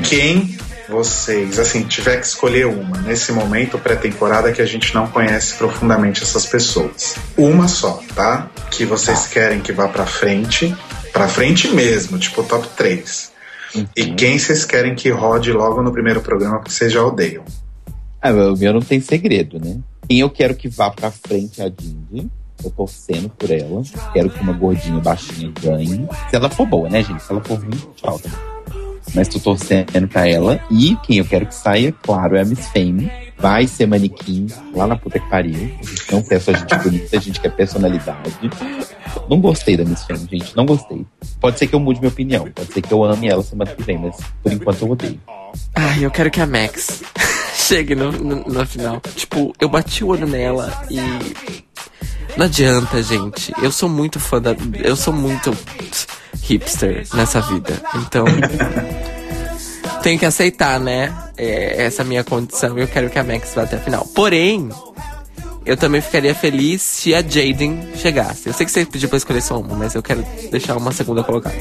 [0.03, 0.57] Quem
[0.89, 6.23] vocês, assim, tiver que escolher uma nesse momento pré-temporada que a gente não conhece profundamente
[6.23, 7.15] essas pessoas.
[7.37, 8.49] Uma só, tá?
[8.71, 10.75] Que vocês querem que vá pra frente,
[11.13, 13.31] pra frente mesmo, tipo top 3.
[13.95, 17.45] E quem vocês querem que rode logo no primeiro programa porque vocês já odeiam?
[18.21, 19.77] Ah, o meu não tem segredo, né?
[20.07, 22.29] Quem eu quero que vá pra frente é a Dindy.
[22.57, 23.81] Eu tô torcendo por ela.
[24.11, 26.09] Quero que uma gordinha baixinha ganhe.
[26.29, 27.23] Se ela for boa, né, gente?
[27.23, 28.19] Se ela for ruim, tchau.
[28.19, 28.59] Tá?
[29.14, 30.60] Mas tô torcendo pra ela.
[30.70, 33.12] E quem eu quero que saia, claro, é a Miss Fame.
[33.38, 35.72] Vai ser manequim lá na puta que pariu.
[36.12, 38.34] Não quer só gente bonita, a gente quer personalidade.
[39.30, 40.55] Não gostei da Miss Fame, gente.
[40.55, 41.05] Não gostei.
[41.39, 42.49] Pode ser que eu mude minha opinião.
[42.53, 45.20] Pode ser que eu ame ela semana que vem, mas por enquanto eu odeio.
[45.76, 47.01] Ai, eu quero que a Max
[47.55, 49.01] chegue no, no, no final.
[49.16, 50.99] Tipo, eu bati o olho nela e.
[52.37, 53.53] Não adianta, gente.
[53.61, 54.55] Eu sou muito fã da.
[54.81, 55.55] Eu sou muito
[56.41, 57.81] hipster nessa vida.
[57.95, 58.25] Então.
[60.01, 61.13] tenho que aceitar, né?
[61.37, 62.77] É, essa minha condição.
[62.77, 64.05] Eu quero que a Max vá até a final.
[64.15, 64.69] Porém.
[65.65, 68.47] Eu também ficaria feliz se a Jaden chegasse.
[68.47, 71.21] Eu sei que você pediu pra escolher só uma, mas eu quero deixar uma segunda
[71.23, 71.55] colocada.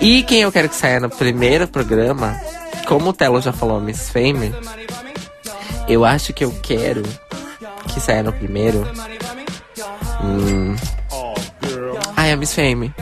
[0.00, 2.40] E quem eu quero que saia no primeiro programa,
[2.88, 4.52] como o Telo já falou, Miss Fame,
[5.86, 7.02] eu acho que eu quero
[7.88, 8.86] que saia no primeiro.
[10.26, 10.76] Hum.
[12.16, 12.92] Ai, a Miss Fame.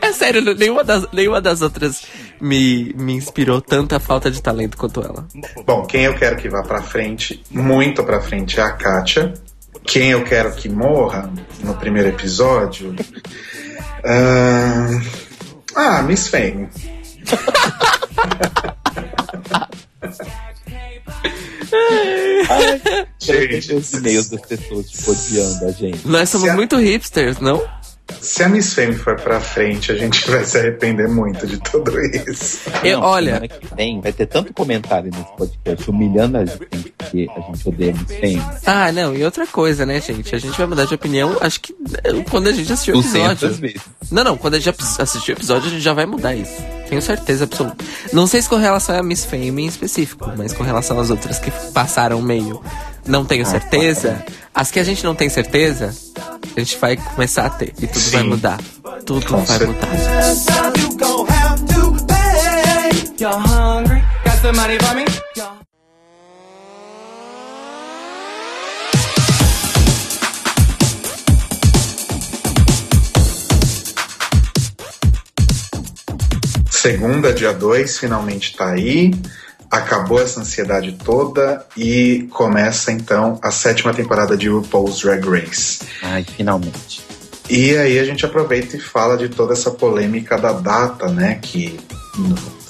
[0.00, 2.02] É sério, nenhuma das, nenhuma das outras
[2.40, 5.26] me, me inspirou tanta falta de talento quanto ela.
[5.66, 9.34] Bom, quem eu quero que vá pra frente, muito pra frente, é a Kátia.
[9.84, 11.30] Quem eu quero que morra
[11.62, 12.94] no primeiro episódio.
[14.04, 15.00] ahn,
[15.74, 16.68] Ah, Miss Fame.
[23.18, 26.06] Gente, Os e-mails das pessoas, tipo, odiando a gente.
[26.06, 27.62] Nós somos muito hipsters, não?
[28.20, 31.92] Se a Miss Fame for pra frente, a gente vai se arrepender muito de tudo
[32.00, 32.60] isso.
[32.82, 37.28] Eu, olha, semana que vem vai ter tanto comentário nesse podcast humilhando a gente porque
[37.34, 38.42] a gente odeia Miss Fame.
[38.66, 40.34] ah, não, e outra coisa, né, gente?
[40.34, 43.18] A gente vai mudar de opinião, acho que eh, quando a gente assistir o 200
[43.18, 43.60] episódio.
[43.60, 43.82] vezes.
[44.10, 46.62] Não, não, quando a gente assistir o episódio, a gente já vai mudar isso.
[46.88, 47.84] Tenho certeza absoluta.
[48.12, 51.38] Não sei se com relação a Miss Fame em específico, mas com relação às outras
[51.38, 52.62] que passaram meio.
[53.06, 54.24] Não tenho certeza.
[54.54, 55.94] As que a gente não tem certeza,
[56.56, 57.74] a gente vai começar a ter.
[57.78, 58.10] E tudo Sim.
[58.10, 58.60] vai mudar.
[59.04, 59.72] Tudo Com vai certeza.
[59.72, 60.94] mudar.
[76.70, 79.10] Segunda, dia 2, finalmente tá aí.
[79.74, 85.80] Acabou essa ansiedade toda e começa então a sétima temporada de RuPaul's Drag Race.
[86.02, 87.02] Ai, finalmente.
[87.50, 91.38] E aí a gente aproveita e fala de toda essa polêmica da data, né?
[91.42, 91.78] Que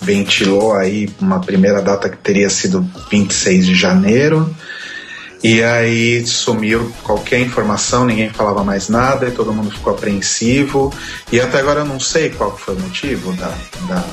[0.00, 4.55] ventilou aí uma primeira data que teria sido 26 de janeiro.
[5.42, 10.90] E aí sumiu qualquer informação, ninguém falava mais nada e todo mundo ficou apreensivo.
[11.30, 13.52] E até agora eu não sei qual foi o motivo da,
[13.88, 14.05] da-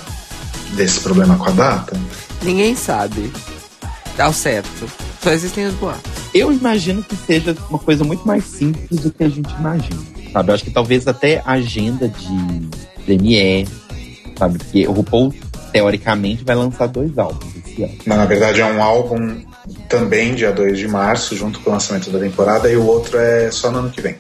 [0.74, 1.98] desse problema com a data.
[2.44, 3.32] Ninguém sabe.
[4.18, 4.90] Ao certo.
[5.22, 6.12] Só existem os boatos.
[6.34, 10.02] Eu imagino que seja uma coisa muito mais simples do que a gente imagina.
[10.32, 10.50] Sabe?
[10.50, 12.70] Eu acho que talvez até a agenda de
[13.06, 13.68] Premiere,
[14.38, 14.58] sabe?
[14.58, 15.34] Porque o RuPaul,
[15.72, 17.94] teoricamente, vai lançar dois álbuns esse ano.
[18.06, 19.42] Mas na verdade é um álbum
[19.90, 23.52] também dia 2 de março, junto com o lançamento da temporada, e o outro é
[23.52, 24.16] só no ano que vem.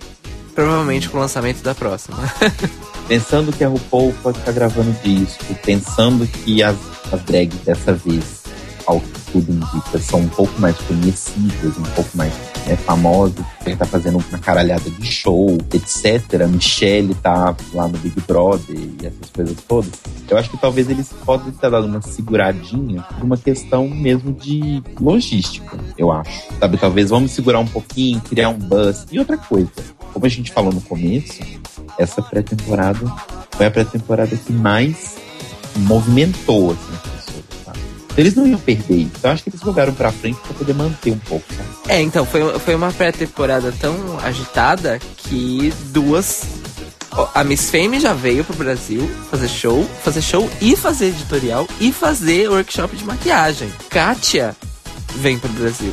[0.53, 2.17] Provavelmente com o lançamento da próxima.
[3.11, 6.77] Pensando que a RuPaul pode estar gravando disco, pensando que as,
[7.11, 8.43] as drags dessa vez,
[8.87, 12.31] ao que tudo indica, são um pouco mais conhecidas, um pouco mais
[12.65, 16.41] né, famosas, ele tá fazendo uma caralhada de show, etc.
[16.41, 19.91] A Michelle tá lá no Big Brother e essas coisas todas.
[20.29, 24.81] Eu acho que talvez eles podem ter dado uma seguradinha por uma questão mesmo de
[24.97, 26.47] logística, eu acho.
[26.57, 29.05] Sabe, talvez vamos segurar um pouquinho, criar um buzz.
[29.11, 29.69] E outra coisa,
[30.13, 31.41] como a gente falou no começo,
[31.97, 32.99] essa pré-temporada
[33.51, 35.15] foi a pré-temporada que mais
[35.75, 37.79] movimentou assim, as pessoas, sabe?
[38.05, 39.11] Então, eles não iam perder isso.
[39.23, 41.69] Eu acho que eles jogaram pra frente pra poder manter um pouco, sabe?
[41.87, 46.43] É, então, foi, foi uma pré-temporada tão agitada que duas.
[47.35, 51.91] A Miss Fame já veio pro Brasil fazer show, fazer show e fazer editorial e
[51.91, 53.69] fazer workshop de maquiagem.
[53.89, 54.55] Kátia
[55.15, 55.91] vem pro Brasil.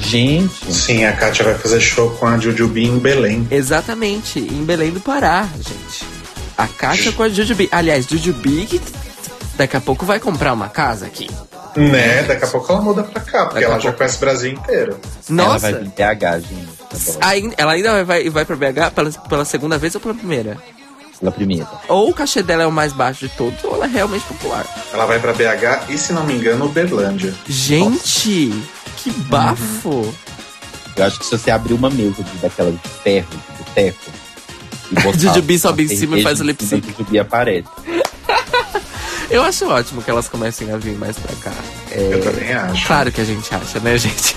[0.00, 3.46] Gente, Sim, a Kátia vai fazer show com a Jujubi em Belém.
[3.50, 6.04] Exatamente, em Belém do Pará, gente.
[6.56, 7.68] A Kátia com a Jujubi.
[7.70, 8.80] Aliás, Jujubi que
[9.56, 11.28] daqui a pouco vai comprar uma casa aqui.
[11.76, 12.22] Né?
[12.22, 13.98] Daqui a pouco ela muda pra cá, porque Daqui ela já pouco.
[13.98, 14.92] conhece o Brasil inteiro.
[14.92, 15.70] ela Nossa!
[15.72, 16.68] vai vir BH, gente.
[16.90, 17.18] Adoro.
[17.20, 20.56] Ainda- ela ainda vai, vai, vai pra BH pela, pela segunda vez ou pela primeira?
[21.20, 21.66] Pela primeira.
[21.88, 24.64] Ou o cachê dela é o mais baixo de todos, ou ela é realmente popular.
[24.92, 27.34] Ela vai pra BH e, se não me engano, Uberlândia.
[27.48, 28.52] Gente,
[29.10, 30.14] que bafo!
[30.96, 34.10] Eu acho que se você abrir uma mesa daquela de ferro, de boteco,
[34.90, 36.86] e botar Jujubi sobe em cima e faz o lip sync.
[36.90, 37.68] Jujubi aparece.
[39.30, 41.52] Eu acho ótimo que elas comecem a vir mais pra cá.
[41.90, 42.86] É, Eu também acho.
[42.86, 44.34] Claro que a gente acha, né, gente?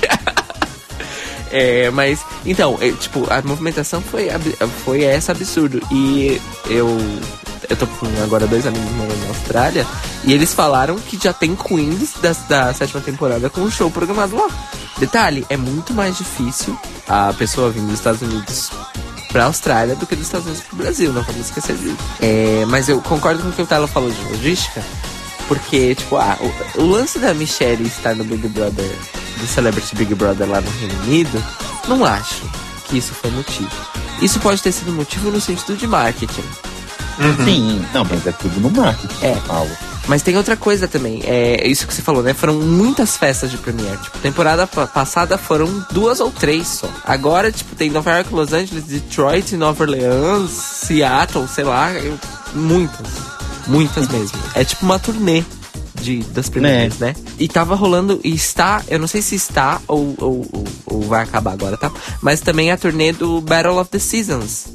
[1.49, 4.27] É, mas, então, é, tipo, a movimentação foi,
[4.83, 5.81] foi essa absurdo.
[5.91, 6.97] E eu,
[7.69, 9.85] eu tô com agora dois amigos morando na Austrália,
[10.23, 14.35] e eles falaram que já tem Queens da, da sétima temporada com um show programado
[14.35, 14.47] lá.
[14.97, 18.71] Detalhe, é muito mais difícil a pessoa vindo dos Estados Unidos
[19.31, 21.97] pra Austrália do que dos Estados Unidos pro Brasil, não vamos esquecer disso.
[22.19, 24.83] É, mas eu concordo com o que o Talo falou de logística,
[25.47, 28.89] porque, tipo, ah, o, o lance da Michelle estar no Big Brother,
[29.39, 31.43] do Celebrity Big Brother lá no Reino Unido,
[31.87, 32.43] não acho
[32.87, 33.71] que isso foi motivo.
[34.21, 36.43] Isso pode ter sido motivo no sentido de marketing.
[37.45, 39.35] Sim, não, mas é tudo no marketing, É.
[39.47, 39.69] Paulo.
[40.07, 42.33] Mas tem outra coisa também, é isso que você falou, né?
[42.33, 43.97] Foram muitas festas de Premiere.
[43.97, 46.89] Tipo, temporada pa- passada foram duas ou três só.
[47.05, 51.89] Agora, tipo, tem Nova York, Los Angeles, Detroit, Nova Orleans, Seattle, sei lá,
[52.55, 53.07] muitas.
[53.67, 54.39] Muitas mesmo.
[54.55, 55.43] É tipo uma turnê
[56.01, 57.15] de, das primeiras, né?
[57.37, 61.21] E tava rolando, e está, eu não sei se está ou, ou, ou, ou vai
[61.23, 61.91] acabar agora, tá?
[62.21, 64.65] Mas também a turnê do Battle of the Seasons,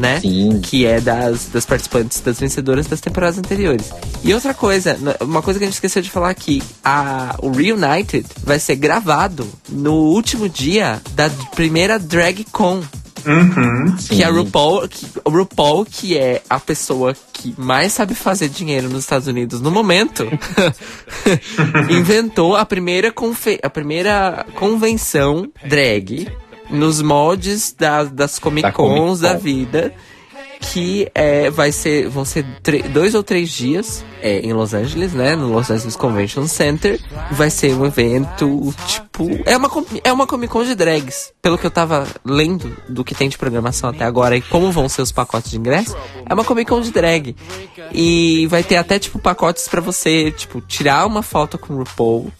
[0.00, 0.18] né?
[0.20, 0.60] Sim.
[0.62, 3.90] Que é das, das participantes, das vencedoras das temporadas anteriores.
[4.24, 8.26] E outra coisa, uma coisa que a gente esqueceu de falar aqui, a, o Reunited
[8.42, 12.82] vai ser gravado no último dia da primeira Drag Con.
[13.26, 13.96] Uhum.
[14.08, 14.34] Que a Sim.
[14.34, 19.28] RuPaul, que, o RuPaul, que é a pessoa que mais sabe fazer dinheiro nos Estados
[19.28, 20.26] Unidos no momento,
[21.90, 26.28] inventou a primeira, confe a primeira convenção drag
[26.70, 29.40] nos moldes da- das Comic Da Cons da Con.
[29.40, 29.92] vida.
[30.62, 32.44] Que é, vai ser, vão ser
[32.92, 35.34] dois ou três dias é, em Los Angeles, né?
[35.34, 37.00] No Los Angeles Convention Center.
[37.32, 39.26] Vai ser um evento, tipo.
[39.46, 39.70] É uma,
[40.04, 41.32] é uma Comic Con de drags.
[41.40, 44.86] Pelo que eu tava lendo do que tem de programação até agora e como vão
[44.86, 45.96] ser os pacotes de ingresso,
[46.28, 47.34] é uma Comic Con de drag.
[47.90, 52.30] E vai ter até, tipo, pacotes pra você, tipo, tirar uma foto com o RuPaul,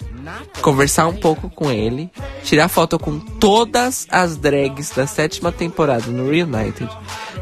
[0.61, 2.11] conversar um pouco com ele,
[2.45, 6.91] tirar foto com todas as drags da sétima temporada no Reunited,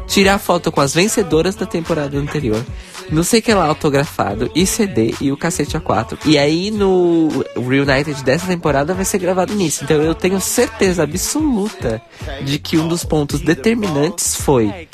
[0.07, 2.63] tirar foto com as vencedoras da temporada anterior,
[3.11, 6.17] não sei que lá autografado, e CD e o cacete A4.
[6.25, 9.83] E aí no Reunited dessa temporada vai ser gravado nisso.
[9.83, 12.01] Então eu tenho certeza absoluta
[12.43, 14.87] de que um dos pontos determinantes foi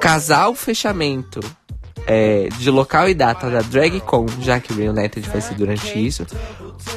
[0.00, 1.40] casar o fechamento
[2.12, 6.26] é, de local e data da DragCon, já que o Reunited vai ser durante isso,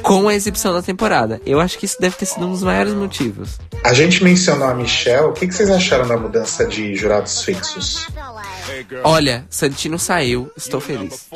[0.02, 1.40] com a exibição da temporada.
[1.46, 3.60] Eu acho que isso deve ter sido um dos maiores motivos.
[3.84, 5.26] A gente mencionou a Michelle.
[5.26, 8.08] O que, que vocês acharam da mudança de jurados fixos?
[9.04, 11.28] Olha, Santino saiu, estou feliz.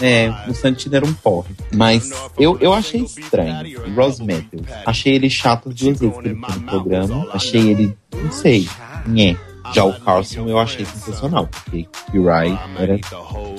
[0.00, 1.54] É, o Santino era um porre.
[1.74, 3.82] Mas eu, eu achei estranho.
[3.86, 4.66] O Ross Matthews.
[4.86, 7.28] Achei ele chato as duas vezes que ele no programa.
[7.34, 8.66] Achei ele, não sei,
[9.06, 9.36] nhé.
[9.72, 12.98] Já o Carlson eu achei sensacional, porque o Rai era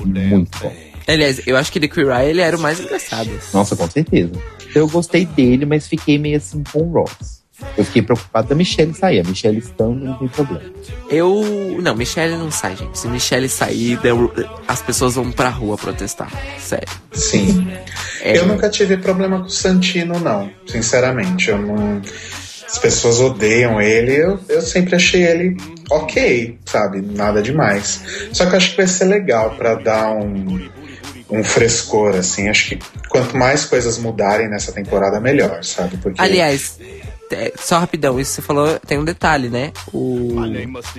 [0.06, 0.74] muito bom.
[1.08, 3.30] Aliás, eu acho que de Queer Eye ele era o mais engraçado.
[3.54, 4.32] Nossa, com certeza.
[4.74, 7.42] Eu gostei dele, mas fiquei meio assim com o Ross.
[7.78, 9.20] Eu fiquei preocupado da Michelle sair.
[9.20, 10.64] A Michelle estando, não tem problema.
[11.10, 11.78] Eu.
[11.82, 12.98] Não, Michelle não sai, gente.
[12.98, 14.34] Se Michelle sair, deu-
[14.68, 16.32] as pessoas vão pra rua protestar.
[16.58, 16.88] Sério.
[17.12, 17.68] Sim.
[18.22, 20.50] É, Eu nunca tive problema com o Santino, não.
[20.66, 22.02] Sinceramente, eu não.
[22.72, 25.58] As pessoas odeiam ele, eu, eu sempre achei ele
[25.90, 27.02] ok, sabe?
[27.02, 28.30] Nada demais.
[28.32, 30.70] Só que eu acho que vai ser legal pra dar um,
[31.30, 32.48] um frescor, assim.
[32.48, 35.98] Acho que quanto mais coisas mudarem nessa temporada, melhor, sabe?
[35.98, 36.80] Porque Aliás,
[37.58, 39.74] só rapidão, isso você falou, tem um detalhe, né?
[39.94, 40.36] O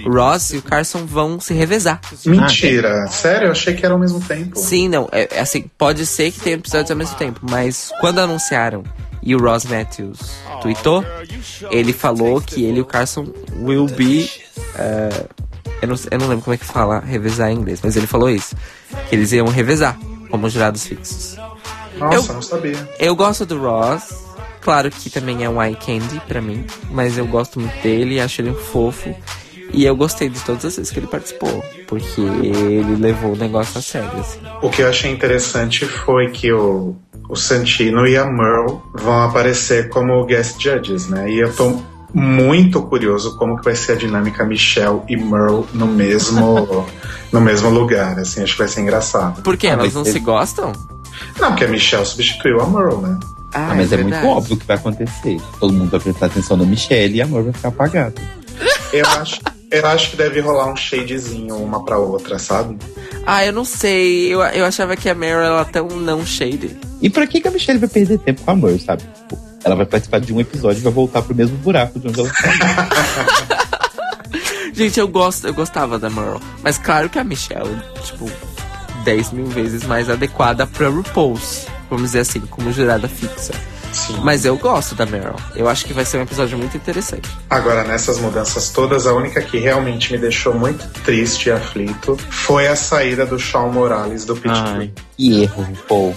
[0.06, 2.00] Ross e o Carson vão se revezar.
[2.26, 3.46] Mentira, sério?
[3.46, 4.58] Eu achei que era ao mesmo tempo.
[4.58, 8.18] Sim, não, é, é assim, pode ser que tenha episódios ao mesmo tempo, mas quando
[8.18, 8.84] anunciaram
[9.22, 10.18] e o Ross Matthews
[10.60, 11.04] tweetou,
[11.70, 13.26] ele falou que ele e o Carson
[13.60, 14.28] will be.
[14.76, 15.26] eh,
[15.80, 18.28] eu, não, eu não lembro como é que fala revezar em inglês, mas ele falou
[18.30, 18.54] isso.
[19.08, 19.98] Que eles iam revezar
[20.30, 21.36] como jurados fixos.
[21.98, 22.88] Nossa, Eu- não sabia.
[22.98, 24.22] Eu gosto do Ross.
[24.60, 26.64] Claro que também é um eye candy pra mim.
[26.90, 29.14] Mas eu gosto muito dele, acho ele um fofo.
[29.72, 31.64] E eu gostei de todas as vezes que ele participou.
[31.86, 34.38] Porque ele levou o negócio a sério, assim.
[34.60, 36.94] O que eu achei interessante foi que o,
[37.28, 41.30] o Santino e a Merle vão aparecer como guest judges, né?
[41.30, 41.80] E eu tô
[42.14, 46.86] muito curioso como que vai ser a dinâmica Michelle e Merle no mesmo,
[47.32, 49.42] no mesmo lugar, assim, acho que vai ser engraçado.
[49.42, 49.68] Por quê?
[49.68, 50.72] Ah, Elas não se gostam?
[51.40, 53.18] Não, porque a Michelle substituiu a Merle, né?
[53.54, 54.26] Ah, mas é, muito verdade.
[54.26, 55.38] óbvio o que vai acontecer.
[55.60, 58.14] Todo mundo vai prestar atenção na Michelle e a amor vai ficar apagado.
[58.92, 59.40] Eu acho,
[59.72, 62.76] eu acho que deve rolar um shadezinho uma pra outra, sabe?
[63.26, 64.32] Ah, eu não sei.
[64.32, 66.76] Eu, eu achava que a Meryl era tão não shady.
[67.00, 69.02] E pra que, que a Michelle vai perder tempo com a Amor, sabe?
[69.02, 72.20] Tipo, Ela vai participar de um episódio e vai voltar pro mesmo buraco de onde
[72.20, 72.52] ela saiu.
[74.74, 76.40] Gente, eu gosto, eu gostava da Meryl.
[76.62, 78.30] Mas claro que a Michelle, tipo,
[79.04, 81.66] 10 mil vezes mais adequada pra RuPaul's.
[81.88, 83.52] Vamos dizer assim, como jurada fixa.
[83.92, 84.18] Sim.
[84.22, 85.36] Mas eu gosto da Meryl.
[85.54, 87.28] Eu acho que vai ser um episódio muito interessante.
[87.48, 92.66] Agora, nessas mudanças todas, a única que realmente me deixou muito triste e aflito foi
[92.66, 94.52] a saída do Shawn Morales do Pit
[95.16, 96.14] que erro, pô.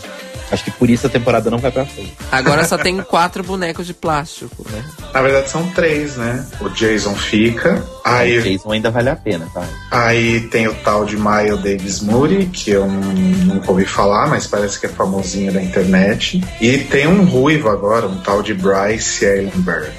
[0.51, 2.13] Acho que por isso a temporada não vai pra frente.
[2.31, 4.84] Agora só tem quatro bonecos de plástico, né?
[5.13, 6.45] Na verdade, são três, né?
[6.61, 9.63] O Jason fica, O aí, Jason ainda vale a pena, tá?
[9.91, 13.11] aí tem o tal de Miles Davis Moody, que eu não-
[13.55, 16.43] nunca ouvi falar, mas parece que é famosinho da internet.
[16.61, 19.91] E tem um ruivo agora, um tal de Bryce Eilenberg.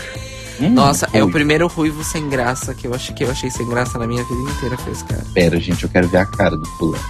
[0.60, 3.68] Hum, Nossa, é o primeiro ruivo sem graça que eu achei que eu achei sem
[3.68, 5.22] graça na minha vida inteira foi esse cara.
[5.34, 7.04] Pera, gente, eu quero ver a cara do fulano.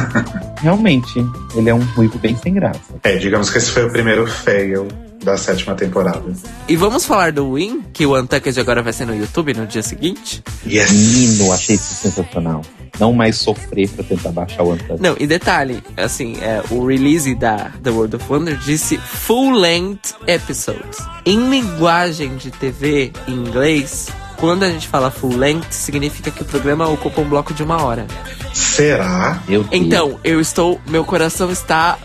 [0.60, 2.94] Realmente, ele é um ruivo bem sem graça.
[3.02, 4.86] É, digamos que esse foi o primeiro fail
[5.22, 6.22] da sétima temporada.
[6.68, 9.82] E vamos falar do Win, que o Untucked agora vai ser no YouTube no dia
[9.82, 10.42] seguinte?
[10.66, 10.90] Yes!
[10.90, 12.62] Menino, achei isso sensacional.
[12.98, 15.02] Não mais sofrer pra tentar baixar o Untucked.
[15.02, 20.14] Não, e detalhe, assim, é, o release da The World of Wonder disse full length
[20.26, 20.98] episodes.
[21.24, 26.44] Em linguagem de TV em inglês, quando a gente fala full length, significa que o
[26.44, 28.06] programa ocupa um bloco de uma hora.
[28.52, 29.42] Será?
[29.72, 30.80] Então, eu estou.
[30.86, 31.98] Meu coração está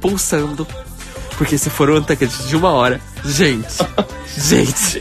[0.00, 0.66] pulsando.
[1.38, 3.74] Porque se for um Untucked de uma hora, gente,
[4.36, 5.00] gente,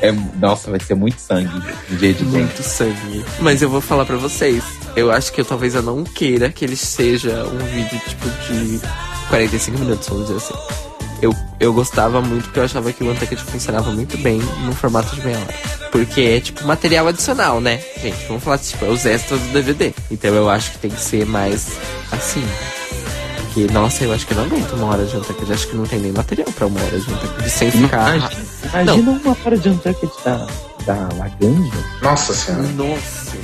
[0.00, 1.50] É, nossa, vai ser muito sangue
[1.88, 3.24] no dia de muito sangue.
[3.40, 4.62] Mas eu vou falar pra vocês,
[4.94, 8.80] eu acho que eu talvez eu não queira que ele seja um vídeo tipo de
[9.28, 10.54] 45 minutos, vamos dizer assim.
[11.20, 15.16] Eu, eu gostava muito porque eu achava que o Untucked funcionava muito bem no formato
[15.16, 15.54] de meia hora.
[15.90, 17.82] Porque é tipo material adicional, né?
[18.00, 19.92] Gente, vamos falar tipo, é os extras do DVD.
[20.12, 21.72] Então eu acho que tem que ser mais
[22.12, 22.44] assim.
[23.48, 25.52] Porque, nossa, eu acho que eu não aguento uma hora de Untucked.
[25.52, 28.16] Acho que não tem nem material pra uma hora de Untucked sem ficar.
[28.16, 30.46] Imagina, imagina uma hora de Untucked da,
[30.84, 31.84] da Laganja.
[32.02, 32.68] Nossa senhora.
[32.74, 33.36] Nossa.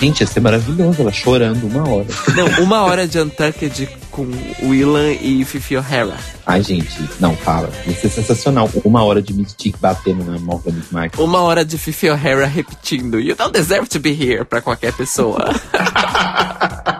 [0.00, 2.06] Gente, ia ser maravilhoso, ela chorando uma hora.
[2.34, 4.26] Não, uma hora de Untucked com
[4.62, 6.16] Willan e Fifi O'Hara.
[6.46, 6.88] Ai, gente,
[7.20, 7.70] não, fala.
[7.86, 8.70] Ia ser sensacional.
[8.84, 11.18] Uma hora de Mystique batendo na mão da Miss Mark.
[11.18, 15.44] Uma hora de Fifi O'Hara repetindo You don't deserve to be here pra qualquer pessoa.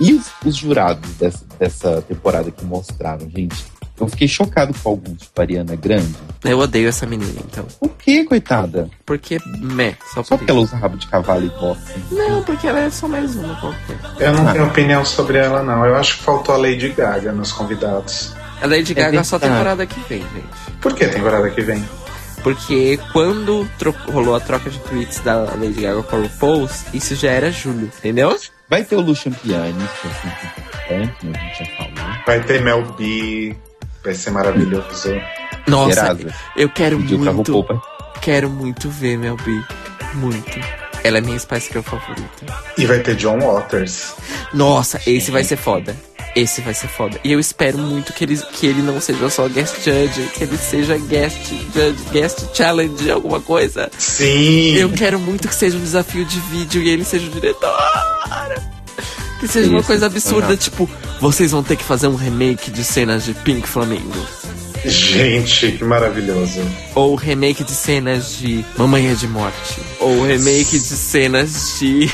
[0.00, 3.64] E os, os jurados dessa, dessa temporada que mostraram, gente?
[3.98, 6.14] Eu fiquei chocado com alguns, tipo Ariana Grande.
[6.44, 7.64] Eu odeio essa menina, então.
[7.80, 8.90] Por que, coitada?
[9.06, 11.80] Porque, meh, só Só por porque ela usa rabo de cavalo e bota.
[12.12, 13.96] Não, porque ela é só mais uma qualquer.
[14.20, 14.52] Eu não Ah.
[14.52, 15.82] tenho opinião sobre ela, não.
[15.86, 18.34] Eu acho que faltou a Lady Gaga nos convidados.
[18.60, 20.76] A Lady Gaga é só temporada que vem, gente.
[20.82, 21.82] Por que temporada que vem?
[22.42, 23.66] Porque quando
[24.12, 27.86] rolou a troca de tweets da Lady Gaga com a RuPaul, isso já era julho,
[27.98, 28.36] entendeu?
[28.68, 31.32] Vai ter o Lucian Pianis, que é sempre importante, né?
[31.34, 32.14] A gente já falou.
[32.26, 33.56] Vai ter Mel B,
[34.02, 35.14] vai ser maravilhoso.
[35.68, 36.34] Nossa, Serasa.
[36.56, 37.66] eu quero Pediu muito,
[38.20, 39.62] quero muito ver Mel B.
[40.14, 40.60] Muito.
[41.04, 42.46] Ela é minha Spice Girl favorita.
[42.76, 44.14] E vai ter John Waters.
[44.52, 45.94] Nossa, esse vai ser foda.
[46.36, 47.18] Esse vai ser foda.
[47.24, 50.58] E eu espero muito que ele, que ele não seja só guest judge, que ele
[50.58, 53.90] seja guest judge, guest challenge, alguma coisa.
[53.96, 54.74] Sim!
[54.76, 57.74] Eu quero muito que seja um desafio de vídeo e ele seja o diretor.
[59.40, 60.56] Que seja uma Isso, coisa absurda, aham.
[60.56, 60.90] tipo,
[61.22, 64.26] vocês vão ter que fazer um remake de cenas de Pink Flamingo.
[64.84, 66.60] Gente, que maravilhoso.
[66.94, 69.80] Ou remake de cenas de Mamãe é de Morte.
[70.00, 72.10] Ou remake de cenas de.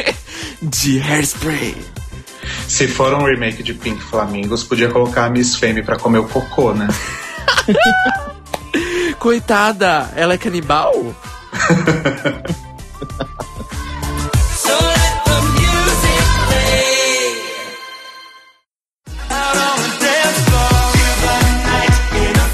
[0.62, 1.76] de Hairspray.
[2.66, 6.24] Se for um remake de Pink Flamingos, podia colocar a Miss Fame pra comer o
[6.24, 6.88] cocô, né?
[9.18, 10.92] Coitada, ela é canibal?
[14.54, 17.42] So let the music play.
[19.30, 22.46] Out on the dance floor, feel the night in a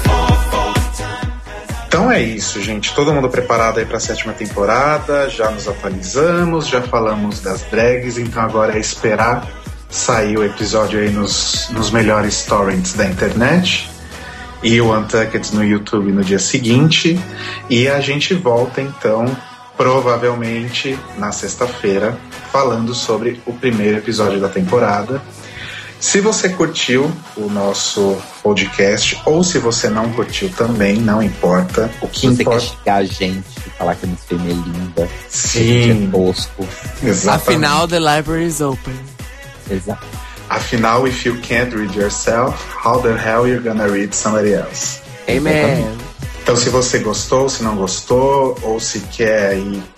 [0.49, 2.93] 4-4 Então é isso, gente.
[2.95, 5.29] Todo mundo preparado aí pra sétima temporada.
[5.29, 8.17] Já nos atualizamos, já falamos das drags.
[8.17, 9.45] Então agora é esperar
[9.95, 13.89] sair o episódio aí nos, nos melhores torrents da internet.
[14.61, 17.19] E o Untucked no YouTube no dia seguinte.
[17.69, 19.25] E a gente volta então,
[19.77, 22.17] provavelmente na sexta-feira,
[22.51, 25.21] falando sobre o primeiro episódio da temporada.
[25.99, 31.89] Se você curtiu o nosso podcast, ou se você não curtiu também, não importa.
[32.01, 32.59] O que você quer importa.
[32.59, 36.07] xingar a gente e falar que a Miss Fêmea é linda, que a Sim, gente
[36.07, 36.67] é tosco.
[37.01, 37.27] exatamente.
[37.49, 39.14] Afinal, the library is open.
[39.69, 40.05] Exato.
[40.49, 45.01] Afinal, if you can't read yourself, how the hell you gonna read somebody else?
[45.27, 45.85] Amen.
[46.43, 49.57] Então, se você gostou, se não gostou, ou se quer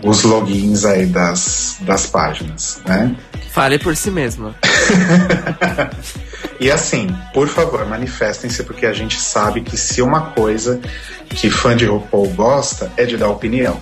[0.03, 3.15] os logins aí das, das páginas, né?
[3.51, 4.53] Fale por si mesma.
[6.59, 10.81] E assim, por favor, manifestem-se, porque a gente sabe que se uma coisa
[11.29, 13.79] que fã de RuPaul gosta é de dar opinião.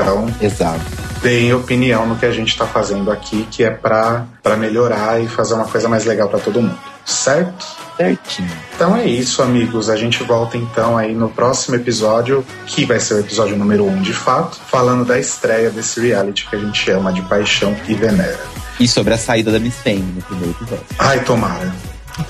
[0.00, 0.80] Então, Exato.
[1.20, 5.26] deem opinião no que a gente tá fazendo aqui, que é pra, pra melhorar e
[5.26, 7.66] fazer uma coisa mais legal pra todo mundo, certo?
[7.96, 8.48] Certinho.
[8.76, 9.90] Então é isso, amigos.
[9.90, 13.88] A gente volta então aí no próximo episódio, que vai ser o episódio número 1
[13.90, 17.94] um, de fato, falando da estreia desse reality que a gente ama de paixão e
[17.94, 18.38] venera.
[18.78, 20.86] E sobre a saída da Miss Fame no primeiro episódio.
[20.96, 21.74] Ai, tomara.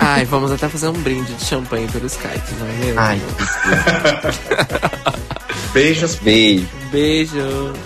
[0.01, 3.01] Ai, vamos até fazer um brinde de champanhe pelo Skype, não é mesmo?
[3.01, 3.21] Ai,
[5.73, 6.15] Beijos.
[6.17, 6.67] beijo.
[6.91, 7.77] Beijos.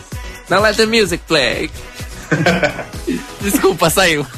[0.49, 1.71] Não let the music play.
[3.41, 4.27] Desculpa, saiu.